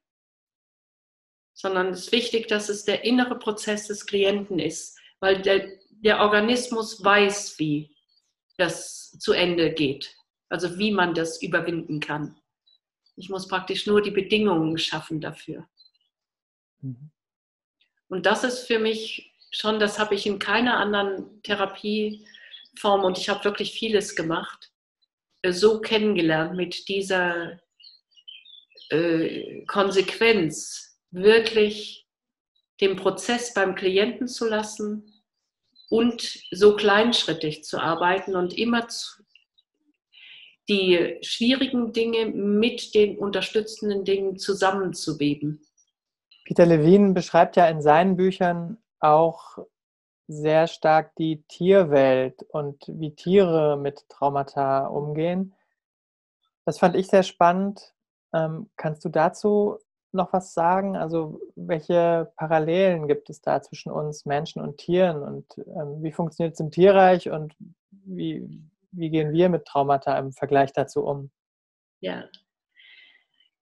[1.58, 6.20] sondern es ist wichtig, dass es der innere Prozess des Klienten ist, weil der, der
[6.20, 7.96] Organismus weiß, wie
[8.58, 10.16] das zu Ende geht,
[10.50, 12.40] also wie man das überwinden kann.
[13.16, 15.68] Ich muss praktisch nur die Bedingungen schaffen dafür.
[16.82, 17.10] Mhm.
[18.08, 23.30] Und das ist für mich schon, das habe ich in keiner anderen Therapieform und ich
[23.30, 24.72] habe wirklich vieles gemacht,
[25.42, 27.60] äh, so kennengelernt mit dieser
[28.90, 32.08] äh, Konsequenz, wirklich
[32.82, 35.14] den Prozess beim Klienten zu lassen
[35.90, 38.88] und so kleinschrittig zu arbeiten und immer
[40.70, 45.62] die schwierigen Dinge mit den unterstützenden Dingen zusammenzuweben.
[46.46, 49.58] Peter Levine beschreibt ja in seinen Büchern auch
[50.28, 55.56] sehr stark die Tierwelt und wie Tiere mit Traumata umgehen.
[56.66, 57.94] Das fand ich sehr spannend.
[58.34, 59.78] Ähm, kannst du dazu
[60.18, 60.98] noch was sagen?
[60.98, 66.56] Also welche Parallelen gibt es da zwischen uns Menschen und Tieren und ähm, wie funktioniert
[66.56, 67.54] es im Tierreich und
[67.90, 68.46] wie,
[68.92, 71.32] wie gehen wir mit Traumata im Vergleich dazu um?
[72.02, 72.26] Ja,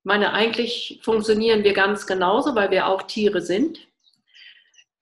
[0.06, 3.88] ich meine, eigentlich funktionieren wir ganz genauso, weil wir auch Tiere sind.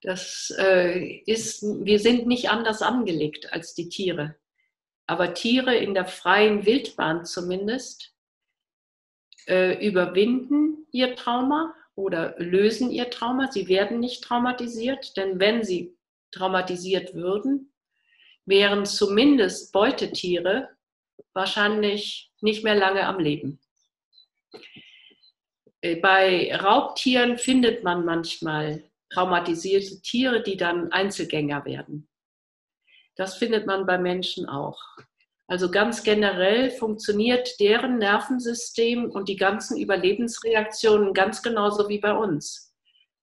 [0.00, 4.36] Das äh, ist, wir sind nicht anders angelegt als die Tiere.
[5.06, 8.13] Aber Tiere in der freien Wildbahn zumindest
[9.48, 13.50] äh, überwinden ihr Trauma oder lösen ihr Trauma.
[13.50, 15.96] Sie werden nicht traumatisiert, denn wenn sie
[16.32, 17.72] traumatisiert würden,
[18.46, 20.68] wären zumindest Beutetiere
[21.32, 23.60] wahrscheinlich nicht mehr lange am Leben.
[25.80, 32.08] Äh, bei Raubtieren findet man manchmal traumatisierte Tiere, die dann Einzelgänger werden.
[33.16, 34.80] Das findet man bei Menschen auch.
[35.46, 42.74] Also ganz generell funktioniert deren Nervensystem und die ganzen Überlebensreaktionen ganz genauso wie bei uns.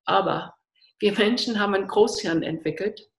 [0.06, 0.56] Aber
[1.00, 3.10] wir Menschen haben ein Großhirn entwickelt,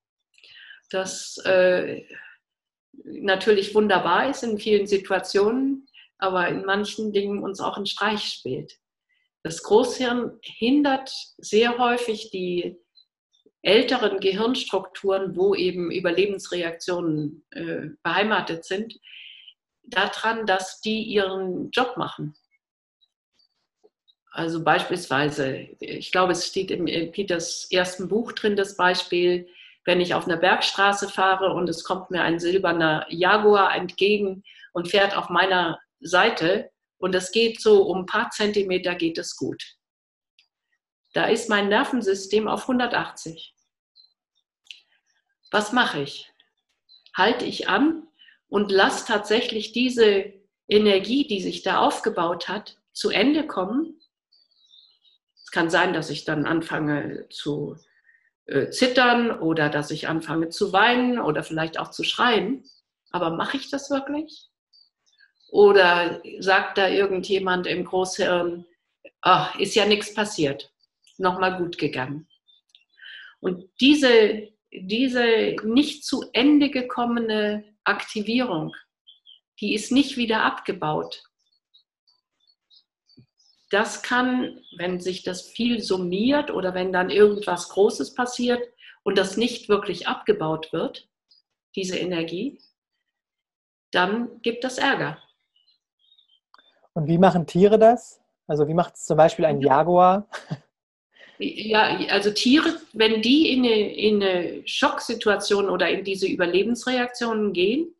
[0.90, 2.04] das äh,
[2.92, 5.88] natürlich wunderbar ist in vielen Situationen,
[6.18, 8.78] aber in manchen Dingen uns auch einen Streich spielt.
[9.42, 12.76] Das Großhirn hindert sehr häufig die
[13.62, 18.98] älteren Gehirnstrukturen, wo eben Überlebensreaktionen äh, beheimatet sind,
[19.84, 22.34] daran, dass die ihren Job machen.
[24.32, 29.46] Also beispielsweise, ich glaube, es steht in Peters ersten Buch drin, das Beispiel,
[29.84, 34.88] wenn ich auf einer Bergstraße fahre und es kommt mir ein silberner Jaguar entgegen und
[34.88, 39.62] fährt auf meiner Seite und es geht so um ein paar Zentimeter geht es gut.
[41.12, 43.54] Da ist mein Nervensystem auf 180.
[45.50, 46.32] Was mache ich?
[47.14, 48.08] Halte ich an
[48.48, 50.32] und lasse tatsächlich diese
[50.68, 54.00] Energie, die sich da aufgebaut hat, zu Ende kommen?
[55.44, 57.76] Es kann sein, dass ich dann anfange zu
[58.46, 62.64] äh, zittern oder dass ich anfange zu weinen oder vielleicht auch zu schreien.
[63.10, 64.48] Aber mache ich das wirklich?
[65.50, 68.64] Oder sagt da irgendjemand im Großhirn,
[69.20, 70.71] ach, ist ja nichts passiert
[71.18, 72.28] nochmal gut gegangen.
[73.40, 78.74] Und diese, diese nicht zu Ende gekommene Aktivierung,
[79.60, 81.24] die ist nicht wieder abgebaut.
[83.70, 88.60] Das kann, wenn sich das viel summiert oder wenn dann irgendwas Großes passiert
[89.02, 91.08] und das nicht wirklich abgebaut wird,
[91.74, 92.60] diese Energie,
[93.90, 95.18] dann gibt das Ärger.
[96.92, 98.20] Und wie machen Tiere das?
[98.46, 100.28] Also wie macht es zum Beispiel ein Jaguar?
[101.44, 107.94] Ja, also Tiere, wenn die in eine, in eine Schocksituation oder in diese Überlebensreaktionen gehen,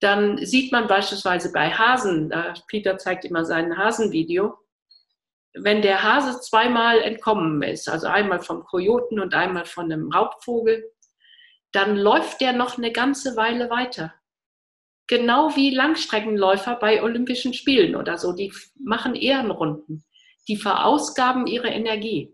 [0.00, 2.32] dann sieht man beispielsweise bei Hasen,
[2.68, 4.56] Peter zeigt immer sein Hasenvideo,
[5.54, 10.90] wenn der Hase zweimal entkommen ist, also einmal vom Kojoten und einmal von einem Raubvogel,
[11.72, 14.14] dann läuft der noch eine ganze Weile weiter.
[15.06, 20.04] Genau wie Langstreckenläufer bei Olympischen Spielen oder so, die machen Ehrenrunden.
[20.48, 22.33] Die verausgaben ihre Energie.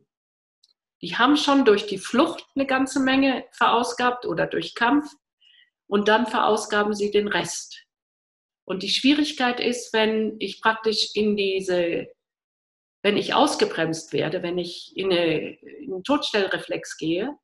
[1.03, 5.11] Die haben schon durch die Flucht eine ganze Menge verausgabt oder durch Kampf
[5.87, 7.87] und dann verausgaben sie den Rest.
[8.65, 12.09] Und die Schwierigkeit ist, wenn ich praktisch in diese
[13.03, 17.37] wenn ich ausgebremst werde, wenn ich in, eine, in einen Todstellreflex gehe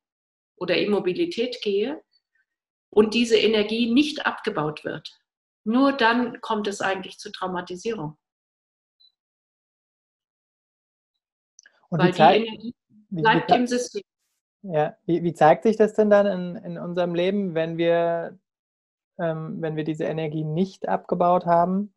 [0.55, 2.03] oder Immobilität gehe
[2.89, 5.09] und diese Energie nicht abgebaut wird,
[5.63, 8.17] nur dann kommt es eigentlich zu Traumatisierung.
[11.89, 12.75] Und Weil die, Zeit, die Energie
[13.09, 14.03] bleibt wie, im System.
[14.63, 18.37] Ja, wie, wie, zeigt sich das denn dann in, in unserem Leben, wenn wir,
[19.19, 21.93] ähm, wenn wir diese Energie nicht abgebaut haben?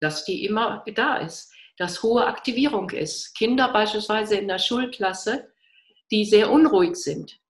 [0.00, 3.34] Dass die immer da ist dass hohe Aktivierung ist.
[3.34, 5.52] Kinder beispielsweise in der Schulklasse,
[6.10, 7.40] die sehr unruhig sind,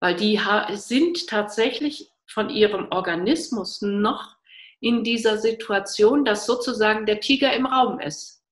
[0.00, 0.40] weil die
[0.72, 4.36] sind tatsächlich von ihrem Organismus noch
[4.80, 8.44] in dieser Situation, dass sozusagen der Tiger im Raum ist.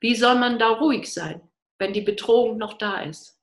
[0.00, 1.40] Wie soll man da ruhig sein,
[1.82, 3.38] wenn die Bedrohung noch da ist?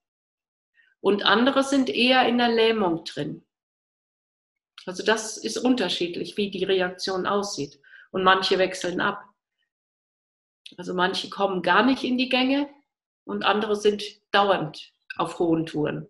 [1.02, 3.46] Und andere sind eher in der Lähmung drin.
[4.86, 7.80] Also das ist unterschiedlich, wie die Reaktion aussieht.
[8.12, 9.24] Und manche wechseln ab.
[10.78, 12.70] Also manche kommen gar nicht in die Gänge
[13.26, 16.08] und andere sind dauernd auf hohen Touren.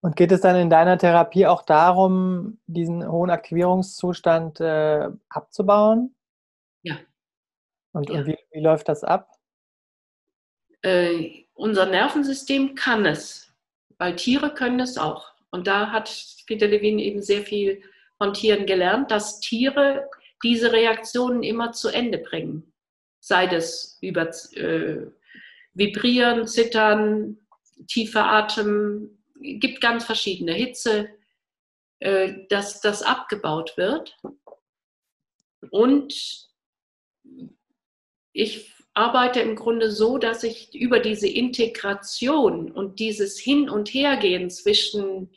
[0.00, 6.16] Und geht es dann in deiner Therapie auch darum, diesen hohen Aktivierungszustand äh, abzubauen?
[6.82, 6.96] Ja.
[7.92, 8.20] Und, ja.
[8.20, 9.30] und wie, wie, läuft das ab?
[10.82, 13.52] Äh, unser Nervensystem kann es,
[13.98, 15.32] weil Tiere können es auch.
[15.50, 16.10] Und da hat
[16.46, 17.82] Peter Levin eben sehr viel
[18.18, 20.08] von Tieren gelernt, dass Tiere
[20.42, 22.70] diese Reaktionen immer zu Ende bringen
[23.20, 25.06] sei das über äh,
[25.74, 27.38] Vibrieren, Zittern,
[27.86, 31.10] tiefer Atem, gibt ganz verschiedene Hitze,
[32.00, 34.16] äh, dass das abgebaut wird.
[35.70, 36.48] Und
[38.32, 44.50] ich arbeite im Grunde so, dass ich über diese Integration und dieses Hin- und Hergehen
[44.50, 45.30] zwischen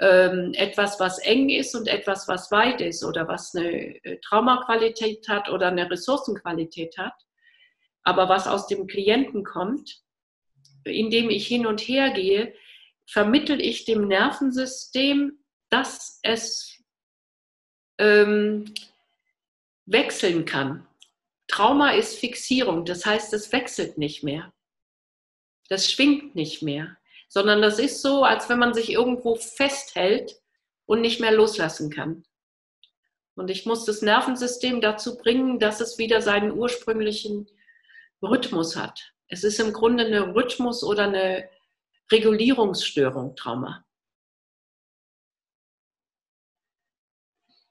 [0.00, 5.28] ähm, etwas, was eng ist und etwas, was weit ist oder was eine äh, Traumaqualität
[5.28, 7.14] hat oder eine Ressourcenqualität hat,
[8.04, 10.02] aber was aus dem Klienten kommt,
[10.84, 12.54] indem ich hin und her gehe,
[13.06, 16.82] vermittel ich dem Nervensystem, dass es
[17.98, 18.72] ähm,
[19.86, 20.87] wechseln kann.
[21.58, 24.52] Trauma ist Fixierung, das heißt, es wechselt nicht mehr.
[25.68, 26.98] Das schwingt nicht mehr
[27.28, 30.40] sondern das ist so, als wenn man sich irgendwo festhält
[30.86, 32.24] und nicht mehr loslassen kann.
[33.34, 37.48] Und ich muss das Nervensystem dazu bringen, dass es wieder seinen ursprünglichen
[38.22, 39.12] Rhythmus hat.
[39.28, 41.48] Es ist im Grunde eine Rhythmus- oder eine
[42.10, 43.84] Regulierungsstörung, Trauma.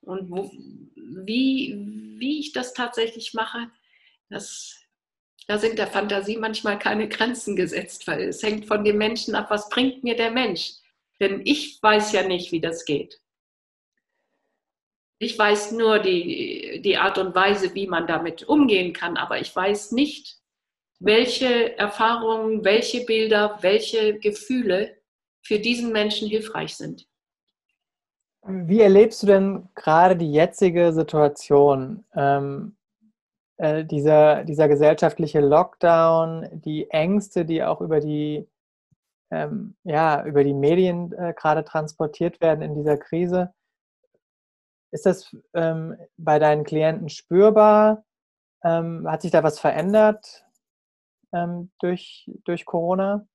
[0.02, 0.50] Und wo,
[1.26, 1.76] wie,
[2.20, 3.72] wie ich das tatsächlich mache,
[4.30, 4.78] das
[5.48, 9.50] da sind der Fantasie manchmal keine Grenzen gesetzt, weil es hängt von dem Menschen ab,
[9.50, 10.74] was bringt mir der Mensch?
[11.22, 13.22] Denn ich weiß ja nicht, wie das geht.
[15.20, 19.56] Ich weiß nur die, die Art und Weise, wie man damit umgehen kann, aber ich
[19.56, 20.38] weiß nicht,
[21.00, 25.02] welche Erfahrungen, welche Bilder, welche Gefühle
[25.42, 27.08] für diesen Menschen hilfreich sind.
[28.50, 32.06] Wie erlebst du denn gerade die jetzige Situation?
[32.16, 32.78] Ähm,
[33.58, 38.48] äh, dieser, dieser gesellschaftliche Lockdown, die Ängste, die auch über die,
[39.32, 43.54] ähm, ja, über die Medien äh, gerade transportiert werden in dieser Krise.
[44.92, 48.06] Ist das ähm, bei deinen Klienten spürbar?
[48.64, 50.46] Ähm, hat sich da was verändert
[51.34, 53.28] ähm, durch, durch Corona?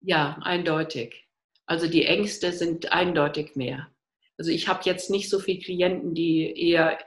[0.00, 1.28] Ja, eindeutig.
[1.66, 3.91] Also die Ängste sind eindeutig mehr.
[4.42, 6.98] Also ich habe jetzt nicht so viele Klienten, die eher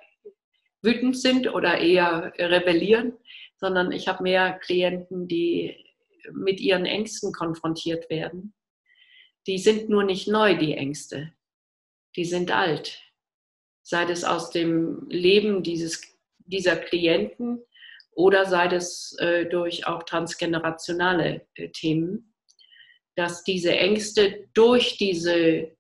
[0.82, 3.12] wütend sind oder eher rebellieren,
[3.58, 5.76] sondern ich habe mehr Klienten, die
[6.32, 8.54] mit ihren Ängsten konfrontiert werden.
[9.48, 11.34] Die sind nur nicht neu, die Ängste.
[12.16, 13.02] Die sind alt.
[13.82, 17.62] Sei es aus dem Leben dieses, dieser Klienten
[18.14, 22.34] oder sei es äh, durch auch transgenerationale äh, Themen,
[23.18, 25.75] dass diese Ängste durch diese,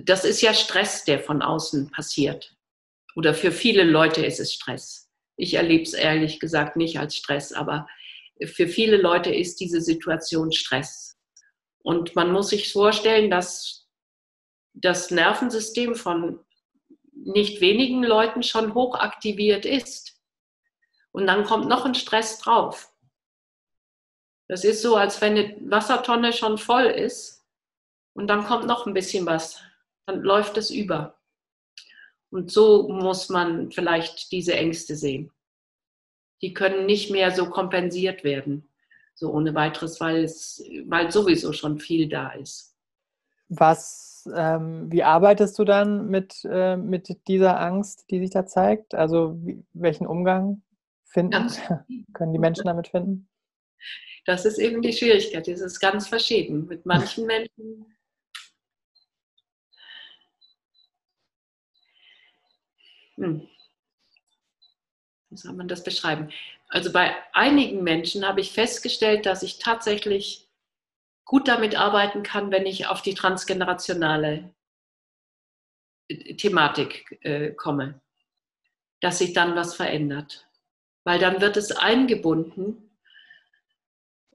[0.00, 2.56] das ist ja Stress, der von außen passiert.
[3.14, 5.10] Oder für viele Leute ist es Stress.
[5.36, 7.86] Ich erlebe es ehrlich gesagt nicht als Stress, aber
[8.46, 11.18] für viele Leute ist diese Situation Stress.
[11.82, 13.88] Und man muss sich vorstellen, dass
[14.74, 16.40] das Nervensystem von
[17.12, 20.20] nicht wenigen Leuten schon hochaktiviert ist.
[21.12, 22.90] Und dann kommt noch ein Stress drauf.
[24.48, 27.44] Das ist so, als wenn eine Wassertonne schon voll ist
[28.14, 29.62] und dann kommt noch ein bisschen was.
[30.06, 31.18] Dann läuft es über.
[32.30, 35.30] Und so muss man vielleicht diese Ängste sehen.
[36.40, 38.68] Die können nicht mehr so kompensiert werden,
[39.14, 42.74] so ohne weiteres, weil es weil sowieso schon viel da ist.
[43.48, 48.94] Was, ähm, wie arbeitest du dann mit, äh, mit dieser Angst, die sich da zeigt?
[48.94, 50.62] Also wie, welchen Umgang
[51.04, 51.48] finden,
[52.14, 53.28] können die Menschen damit finden?
[54.24, 55.46] Das ist eben die Schwierigkeit.
[55.48, 56.66] Es ist ganz verschieden.
[56.66, 57.91] Mit manchen Menschen
[63.16, 63.48] hm.
[65.30, 66.30] wie soll man das beschreiben?
[66.68, 70.48] Also bei einigen Menschen habe ich festgestellt, dass ich tatsächlich
[71.24, 74.52] gut damit arbeiten kann, wenn ich auf die transgenerationale
[76.08, 78.00] äh, Thematik äh, komme,
[79.00, 80.46] dass sich dann was verändert.
[81.04, 82.90] Weil dann wird es eingebunden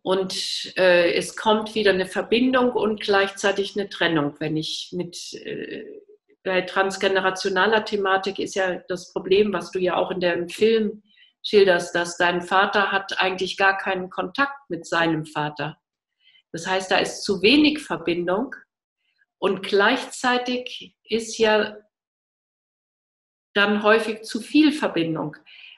[0.02, 5.86] und äh, es kommt wieder eine Verbindung und gleichzeitig eine Trennung, wenn ich mit äh,
[6.44, 11.04] bei transgenerationaler Thematik ist ja das Problem, was du ja auch in dem Film
[11.44, 15.78] schilderst, dass dein Vater hat eigentlich gar keinen Kontakt mit seinem Vater.
[16.52, 18.56] Das heißt, da ist zu wenig Verbindung
[19.40, 21.78] und gleichzeitig ist ja
[23.54, 25.36] dann häufig zu viel Verbindung,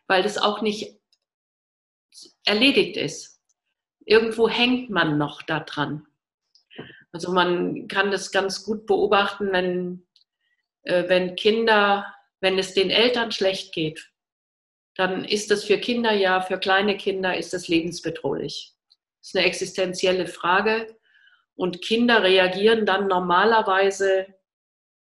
[0.07, 0.99] weil das auch nicht
[2.45, 3.41] erledigt ist.
[4.05, 6.05] Irgendwo hängt man noch da dran.
[7.11, 10.07] Also man kann das ganz gut beobachten, wenn
[10.89, 14.11] wenn Kinder, wenn es den Eltern schlecht geht,
[14.95, 18.73] dann ist das für Kinder ja, für kleine Kinder ist das lebensbedrohlich.
[19.21, 20.97] Das ist eine existenzielle Frage.
[21.55, 24.27] Und Kinder reagieren dann normalerweise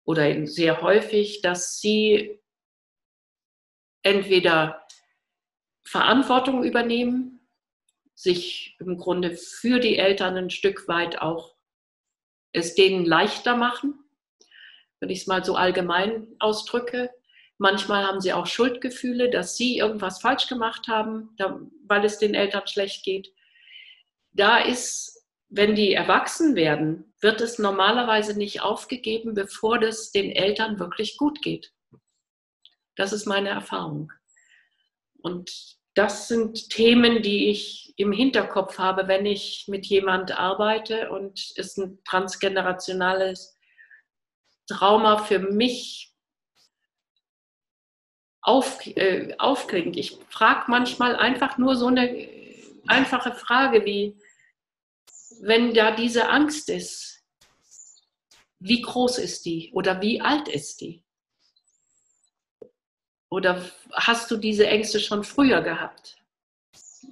[0.05, 2.39] oder sehr häufig, dass sie
[4.01, 4.86] entweder
[5.84, 7.47] Verantwortung übernehmen,
[8.15, 11.55] sich im Grunde für die Eltern ein Stück weit auch
[12.51, 14.09] es denen leichter machen
[15.00, 17.10] wenn ich es mal so allgemein ausdrücke.
[17.58, 21.36] Manchmal haben sie auch Schuldgefühle, dass sie irgendwas falsch gemacht haben,
[21.88, 23.34] weil es den Eltern schlecht geht.
[24.32, 30.80] Da ist, wenn die erwachsen werden, wird es normalerweise nicht aufgegeben, bevor es den Eltern
[30.80, 31.74] wirklich gut geht.
[32.95, 34.12] Das ist meine Erfahrung.
[35.22, 35.52] Und
[35.95, 41.78] das sind Themen, die ich im Hinterkopf habe, wenn ich mit jemand arbeite und es
[41.78, 43.59] ein transgenerationales
[44.70, 46.13] Trauma für mich
[48.41, 49.97] auf, äh, aufklingt.
[49.97, 52.30] Ich frage manchmal einfach nur so eine
[52.88, 54.17] einfache Frage wie,
[55.41, 57.24] wenn da diese Angst ist,
[58.59, 61.03] wie groß ist die oder wie alt ist die?
[63.30, 63.63] Oder
[63.93, 66.17] hast du diese Ängste schon früher gehabt?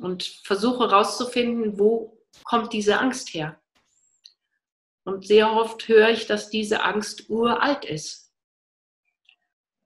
[0.02, 3.60] Und versuche herauszufinden, wo kommt diese Angst her?
[5.08, 8.30] Und sehr oft höre ich, dass diese Angst uralt ist.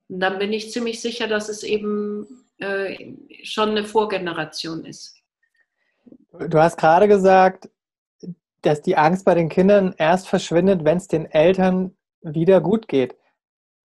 [0.10, 3.14] Und dann bin ich ziemlich sicher, dass es eben äh,
[3.44, 5.16] schon eine Vorgeneration ist.
[6.50, 7.70] Du hast gerade gesagt,
[8.64, 13.16] dass die Angst bei den Kindern erst verschwindet, wenn es den Eltern wieder gut geht.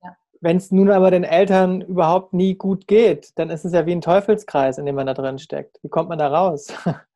[0.03, 0.17] Ja.
[0.41, 3.93] Wenn es nun aber den Eltern überhaupt nie gut geht, dann ist es ja wie
[3.93, 5.81] ein Teufelskreis, in dem man da drin steckt.
[5.83, 6.69] Wie kommt man da raus?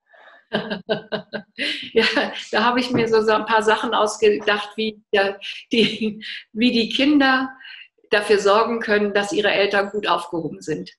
[1.92, 2.04] ja,
[2.50, 5.02] da habe ich mir so ein paar Sachen ausgedacht, wie,
[5.72, 7.50] die, wie die Kinder
[8.10, 10.90] dafür sorgen können, dass ihre Eltern gut aufgehoben sind.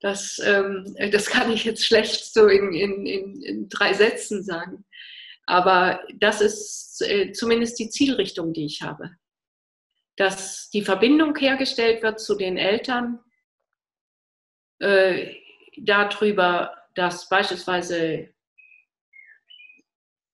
[0.00, 4.84] Das, ähm, das kann ich jetzt schlecht so in, in, in, in drei Sätzen sagen.
[5.46, 9.10] Aber das ist äh, zumindest die Zielrichtung, die ich habe.
[10.16, 13.18] Dass die Verbindung hergestellt wird zu den Eltern,
[14.78, 15.34] äh,
[15.78, 18.28] darüber dass beispielsweise,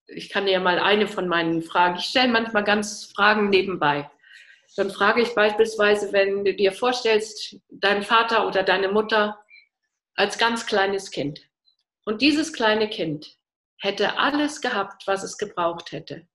[0.06, 4.10] ich kann dir mal eine von meinen Fragen, ich stelle manchmal ganz Fragen nebenbei.
[4.76, 9.38] Dann frage ich beispielsweise, wenn du dir vorstellst, dein Vater oder deine Mutter
[10.14, 11.42] als ganz kleines Kind.
[12.06, 13.36] Und dieses kleine Kind
[13.78, 16.26] hätte alles gehabt, was es gebraucht hätte.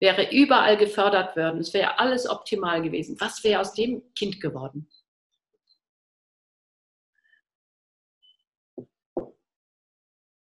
[0.00, 1.60] Wäre überall gefördert worden.
[1.60, 3.16] Es wäre alles optimal gewesen.
[3.20, 4.88] Was wäre aus dem Kind geworden?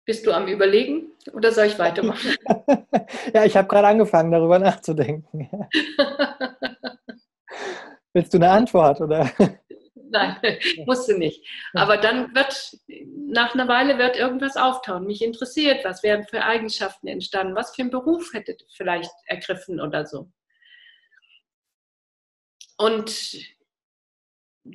[0.10, 2.36] Bist du am Überlegen oder soll ich weitermachen?
[3.36, 5.48] ja, ich habe gerade angefangen, darüber nachzudenken.
[8.14, 9.32] Willst du eine Antwort oder?
[9.94, 10.38] Nein,
[10.88, 11.46] musst du nicht.
[11.76, 12.76] Aber dann wird,
[13.28, 15.06] nach einer Weile wird irgendwas auftauchen.
[15.06, 20.08] Mich interessiert, was wären für Eigenschaften entstanden, was für einen Beruf hätte vielleicht ergriffen oder
[20.08, 20.32] so.
[22.80, 23.38] Und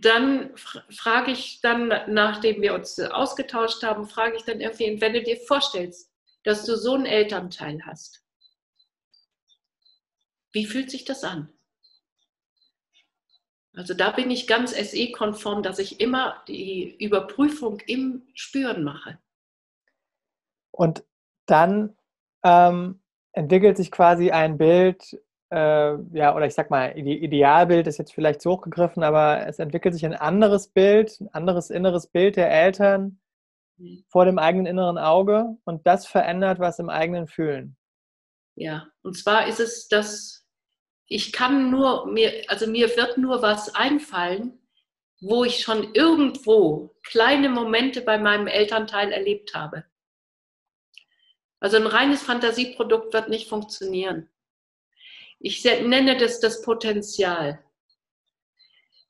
[0.01, 5.22] dann frage ich dann, nachdem wir uns ausgetauscht haben, frage ich dann irgendwie, wenn du
[5.22, 6.11] dir vorstellst,
[6.42, 8.22] dass du so einen Elternteil hast,
[10.53, 11.53] wie fühlt sich das an?
[13.76, 19.18] Also da bin ich ganz SE-konform, dass ich immer die Überprüfung im Spüren mache.
[20.70, 21.05] Und
[21.47, 21.97] dann
[22.45, 25.20] ähm, entwickelt sich quasi ein Bild,
[25.55, 29.95] äh, ja, oder ich sag mal, Idealbild ist jetzt vielleicht zu hochgegriffen, aber es entwickelt
[29.95, 33.21] sich ein anderes Bild, ein anderes inneres Bild der Eltern
[33.77, 34.05] mhm.
[34.09, 37.77] vor dem eigenen inneren Auge und das verändert was im eigenen Fühlen.
[38.57, 40.45] Ja, und zwar ist es das
[41.07, 44.59] ich kann nur, mir, also mir wird nur was einfallen,
[45.21, 49.85] wo ich schon irgendwo kleine Momente bei meinem Elternteil erlebt habe.
[51.61, 54.29] Also ein reines Fantasieprodukt wird nicht funktionieren.
[55.47, 57.62] Ich nenne das das Potenzial.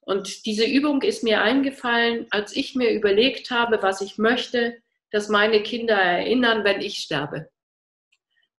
[0.01, 4.82] Und diese Übung ist mir eingefallen, als ich mir überlegt habe, was ich möchte,
[5.12, 7.53] dass meine Kinder erinnern, wenn ich sterbe.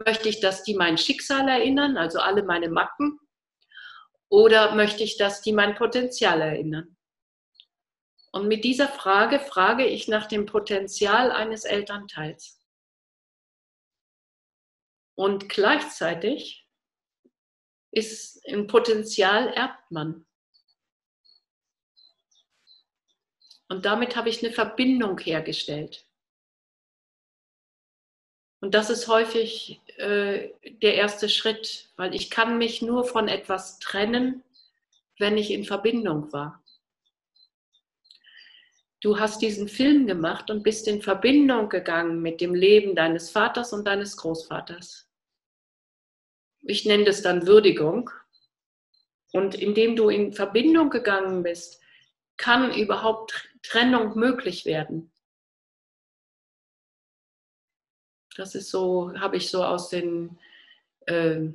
[0.06, 3.20] Möchte ich, dass die mein Schicksal erinnern, also alle meine Macken?
[4.30, 6.96] Oder möchte ich, dass die mein Potenzial erinnern?
[8.32, 12.58] Und mit dieser Frage frage ich nach dem Potenzial eines Elternteils.
[15.16, 16.65] Und gleichzeitig
[17.96, 20.26] ist ein Potenzial erbt man.
[23.68, 26.06] Und damit habe ich eine Verbindung hergestellt.
[28.62, 30.50] Und das ist häufig äh,
[30.82, 34.44] der erste Schritt, weil ich kann mich nur von etwas trennen,
[35.18, 36.64] wenn ich in Verbindung war.
[39.02, 43.72] Du hast diesen Film gemacht und bist in Verbindung gegangen mit dem Leben deines Vaters
[43.72, 45.08] und deines Großvaters.
[46.66, 48.10] Ich nenne das dann Würdigung.
[49.32, 51.82] Und indem du in Verbindung gegangen bist,
[52.38, 55.12] kann überhaupt Trennung möglich werden.
[58.36, 60.38] Das ist so, habe ich so aus den
[61.06, 61.50] äh,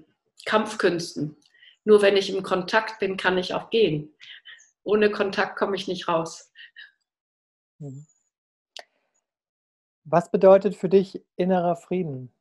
[0.46, 1.36] Kampfkünsten.
[1.84, 4.14] Nur wenn ich im Kontakt bin, kann ich auch gehen.
[4.82, 6.52] Ohne Kontakt komme ich nicht raus.
[7.78, 8.06] Mhm.
[10.04, 12.32] Was bedeutet für dich innerer Frieden?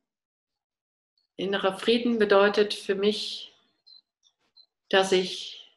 [1.40, 3.54] Innerer Frieden bedeutet für mich,
[4.90, 5.74] dass ich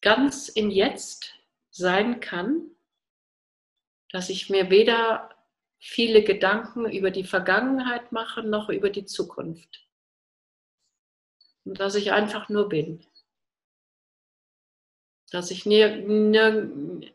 [0.00, 1.34] ganz im Jetzt
[1.70, 2.70] sein kann,
[4.10, 5.34] dass ich mir weder
[5.80, 9.84] viele Gedanken über die Vergangenheit mache, noch über die Zukunft.
[11.64, 13.04] Und dass ich einfach nur bin.
[15.32, 17.12] Dass ich, nie, nie,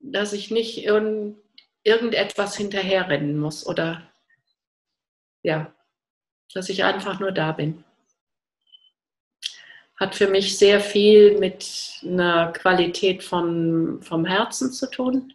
[0.00, 1.38] dass ich nicht irgend,
[1.84, 4.10] irgendetwas hinterherrennen muss oder
[5.42, 5.72] ja,
[6.54, 7.84] dass ich einfach nur da bin.
[9.96, 15.34] Hat für mich sehr viel mit einer Qualität von, vom Herzen zu tun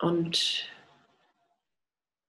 [0.00, 0.66] Und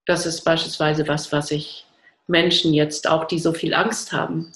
[0.05, 1.85] das ist beispielsweise was, was ich
[2.27, 4.51] Menschen jetzt auch, die so viel Angst haben,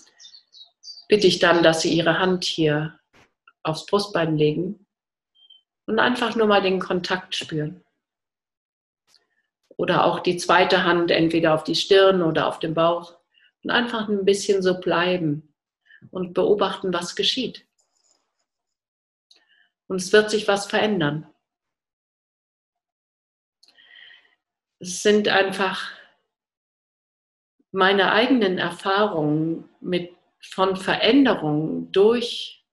[1.08, 3.00] bitte ich dann, dass sie ihre Hand hier
[3.64, 4.86] aufs Brustbein legen
[5.88, 7.85] und einfach nur mal den Kontakt spüren.
[9.78, 13.16] Oder auch die zweite Hand entweder auf die Stirn oder auf den Bauch
[13.64, 15.54] und einfach ein bisschen so bleiben
[16.12, 17.66] und beobachten, was geschieht.
[19.88, 21.28] Und es wird sich was verändern.
[24.80, 25.92] es sind einfach
[27.72, 30.12] meine eigenen Erfahrungen mit,
[30.42, 32.65] von Veränderungen durch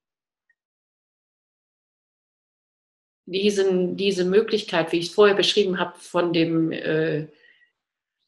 [3.33, 7.26] diesen, diese Möglichkeit, wie ich es vorher beschrieben habe, von dem äh,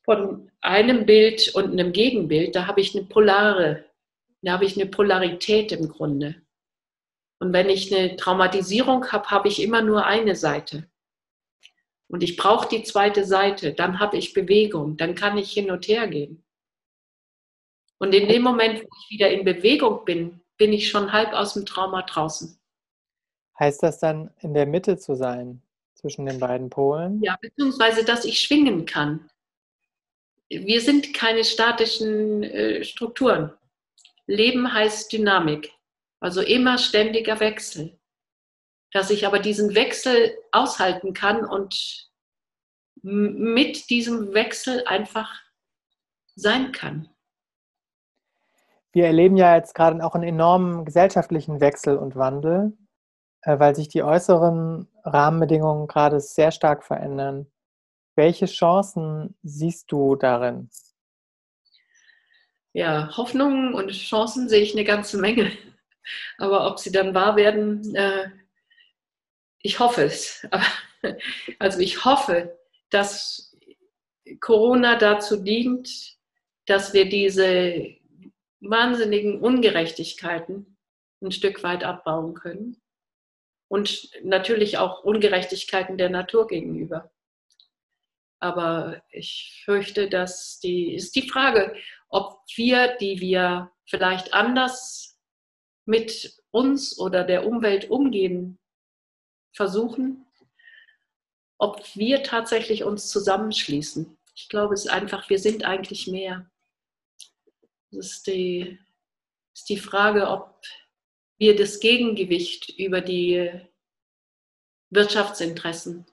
[0.04, 3.84] von einem Bild und einem Gegenbild, da habe ich eine polare,
[4.42, 6.42] da habe ich eine Polarität im Grunde.
[7.40, 10.88] Und wenn ich eine Traumatisierung habe, habe ich immer nur eine Seite.
[12.08, 15.88] Und ich brauche die zweite Seite, dann habe ich Bewegung, dann kann ich hin und
[15.88, 16.44] her gehen.
[17.98, 21.54] Und in dem Moment, wo ich wieder in Bewegung bin, bin ich schon halb aus
[21.54, 22.60] dem Trauma draußen.
[23.58, 25.62] Heißt das dann, in der Mitte zu sein
[25.94, 27.22] zwischen den beiden Polen?
[27.22, 29.30] Ja, beziehungsweise, dass ich schwingen kann.
[30.48, 33.52] Wir sind keine statischen äh, Strukturen.
[34.26, 35.70] Leben heißt Dynamik,
[36.20, 37.98] also immer ständiger Wechsel
[38.94, 42.08] dass ich aber diesen Wechsel aushalten kann und
[43.02, 45.30] mit diesem Wechsel einfach
[46.36, 47.08] sein kann.
[48.92, 52.72] Wir erleben ja jetzt gerade auch einen enormen gesellschaftlichen Wechsel und Wandel,
[53.44, 57.46] weil sich die äußeren Rahmenbedingungen gerade sehr stark verändern.
[58.16, 60.70] Welche Chancen siehst du darin?
[62.74, 65.50] ja, Hoffnungen und Chancen sehe ich eine ganze Menge.
[66.38, 68.28] Aber ob sie dann wahr werden, äh,
[69.62, 70.46] ich hoffe es.
[71.58, 73.54] Also ich hoffe, dass
[74.40, 76.16] Corona dazu dient,
[76.64, 77.94] dass wir diese
[78.60, 80.78] wahnsinnigen Ungerechtigkeiten
[81.20, 82.80] ein Stück weit abbauen können.
[83.74, 87.10] Und natürlich auch Ungerechtigkeiten der Natur gegenüber.
[88.38, 91.74] Aber ich fürchte, dass die ist die Frage,
[92.08, 95.18] ob wir, die wir vielleicht anders
[95.86, 98.60] mit uns oder der Umwelt umgehen
[99.56, 100.24] versuchen,
[101.58, 104.16] ob wir tatsächlich uns zusammenschließen.
[104.36, 106.48] Ich glaube, es ist einfach, wir sind eigentlich mehr.
[107.90, 108.78] Das ist die,
[109.52, 110.62] ist die Frage, ob
[111.38, 113.50] wir das Gegengewicht über die
[114.90, 116.06] Wirtschaftsinteressen,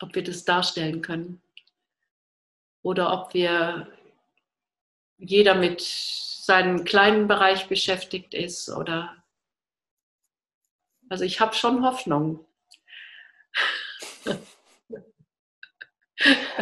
[0.00, 1.40] ob wir das darstellen können.
[2.82, 3.88] Oder ob wir
[5.16, 9.16] jeder mit seinem kleinen Bereich beschäftigt ist oder
[11.08, 12.44] also ich habe schon Hoffnung.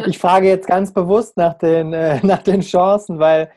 [0.05, 3.51] Ich frage jetzt ganz bewusst nach den, äh, nach den Chancen, weil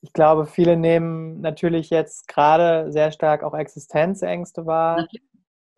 [0.00, 5.08] ich glaube, viele nehmen natürlich jetzt gerade sehr stark auch Existenzängste wahr.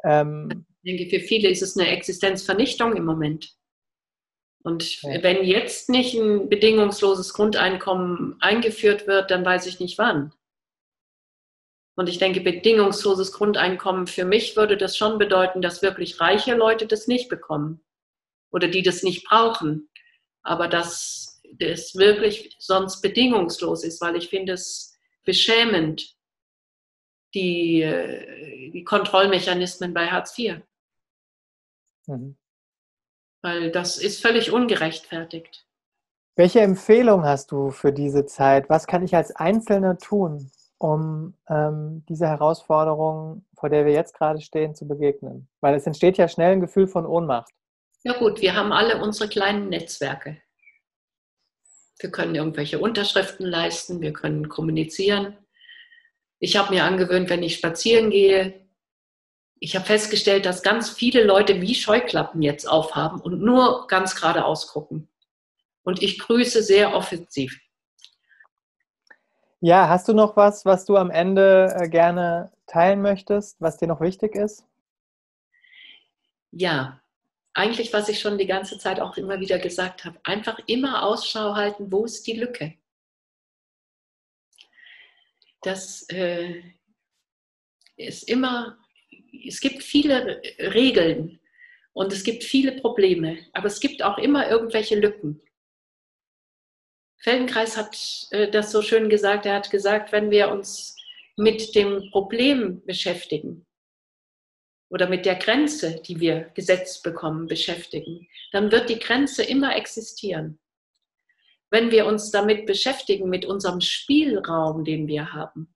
[0.04, 3.54] Ähm, ich denke, für viele ist es eine Existenzvernichtung im Moment.
[4.62, 5.22] Und ja.
[5.22, 10.32] wenn jetzt nicht ein bedingungsloses Grundeinkommen eingeführt wird, dann weiß ich nicht wann.
[11.96, 16.86] Und ich denke, bedingungsloses Grundeinkommen für mich würde das schon bedeuten, dass wirklich reiche Leute
[16.86, 17.80] das nicht bekommen
[18.50, 19.88] oder die das nicht brauchen.
[20.42, 21.29] Aber dass
[21.60, 26.16] das wirklich sonst bedingungslos ist, weil ich finde es beschämend,
[27.34, 30.62] die, die Kontrollmechanismen bei Hartz IV.
[32.06, 32.36] Mhm.
[33.42, 35.66] Weil das ist völlig ungerechtfertigt.
[36.36, 38.68] Welche Empfehlung hast du für diese Zeit?
[38.68, 44.40] Was kann ich als Einzelner tun, um ähm, dieser Herausforderung, vor der wir jetzt gerade
[44.40, 45.48] stehen, zu begegnen?
[45.60, 47.52] Weil es entsteht ja schnell ein Gefühl von Ohnmacht.
[48.02, 50.40] Ja gut, wir haben alle unsere kleinen Netzwerke.
[52.00, 55.36] Wir können irgendwelche Unterschriften leisten, wir können kommunizieren.
[56.38, 58.60] Ich habe mir angewöhnt, wenn ich spazieren gehe,
[59.62, 64.68] ich habe festgestellt, dass ganz viele Leute wie Scheuklappen jetzt aufhaben und nur ganz geradeaus
[64.68, 65.08] gucken.
[65.82, 67.60] Und ich grüße sehr offensiv.
[69.60, 73.86] Ja, hast du noch was, was du am Ende äh, gerne teilen möchtest, was dir
[73.86, 74.64] noch wichtig ist?
[76.52, 76.99] Ja,
[77.54, 81.54] eigentlich, was ich schon die ganze Zeit auch immer wieder gesagt habe, einfach immer Ausschau
[81.54, 82.74] halten, wo ist die Lücke?
[85.62, 86.62] Das äh,
[87.96, 88.78] ist immer
[89.46, 91.40] es gibt viele Regeln
[91.92, 95.40] und es gibt viele Probleme, aber es gibt auch immer irgendwelche Lücken.
[97.18, 97.96] Feldenkreis hat
[98.30, 99.44] äh, das so schön gesagt.
[99.44, 100.96] Er hat gesagt, wenn wir uns
[101.36, 103.66] mit dem Problem beschäftigen
[104.90, 110.58] oder mit der Grenze, die wir gesetzt bekommen, beschäftigen, dann wird die Grenze immer existieren.
[111.70, 115.72] Wenn wir uns damit beschäftigen, mit unserem Spielraum, den wir haben,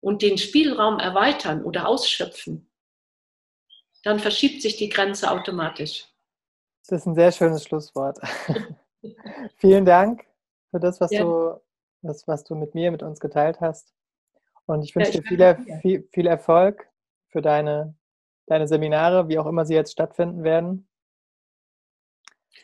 [0.00, 2.70] und den Spielraum erweitern oder ausschöpfen,
[4.04, 6.06] dann verschiebt sich die Grenze automatisch.
[6.86, 8.20] Das ist ein sehr schönes Schlusswort.
[9.56, 10.24] Vielen Dank
[10.70, 11.24] für das, was, ja.
[11.24, 11.60] du,
[12.02, 13.92] das, was du mit mir, mit uns geteilt hast.
[14.66, 16.88] Und ich wünsche ja, ich dir viel, viel, viel Erfolg
[17.28, 17.96] für deine,
[18.46, 20.88] deine Seminare, wie auch immer sie jetzt stattfinden werden.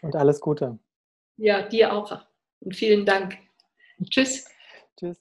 [0.01, 0.79] Und alles Gute.
[1.37, 2.25] Ja, dir auch.
[2.61, 3.39] Und vielen Dank.
[4.09, 4.47] Tschüss.
[4.99, 5.21] Tschüss.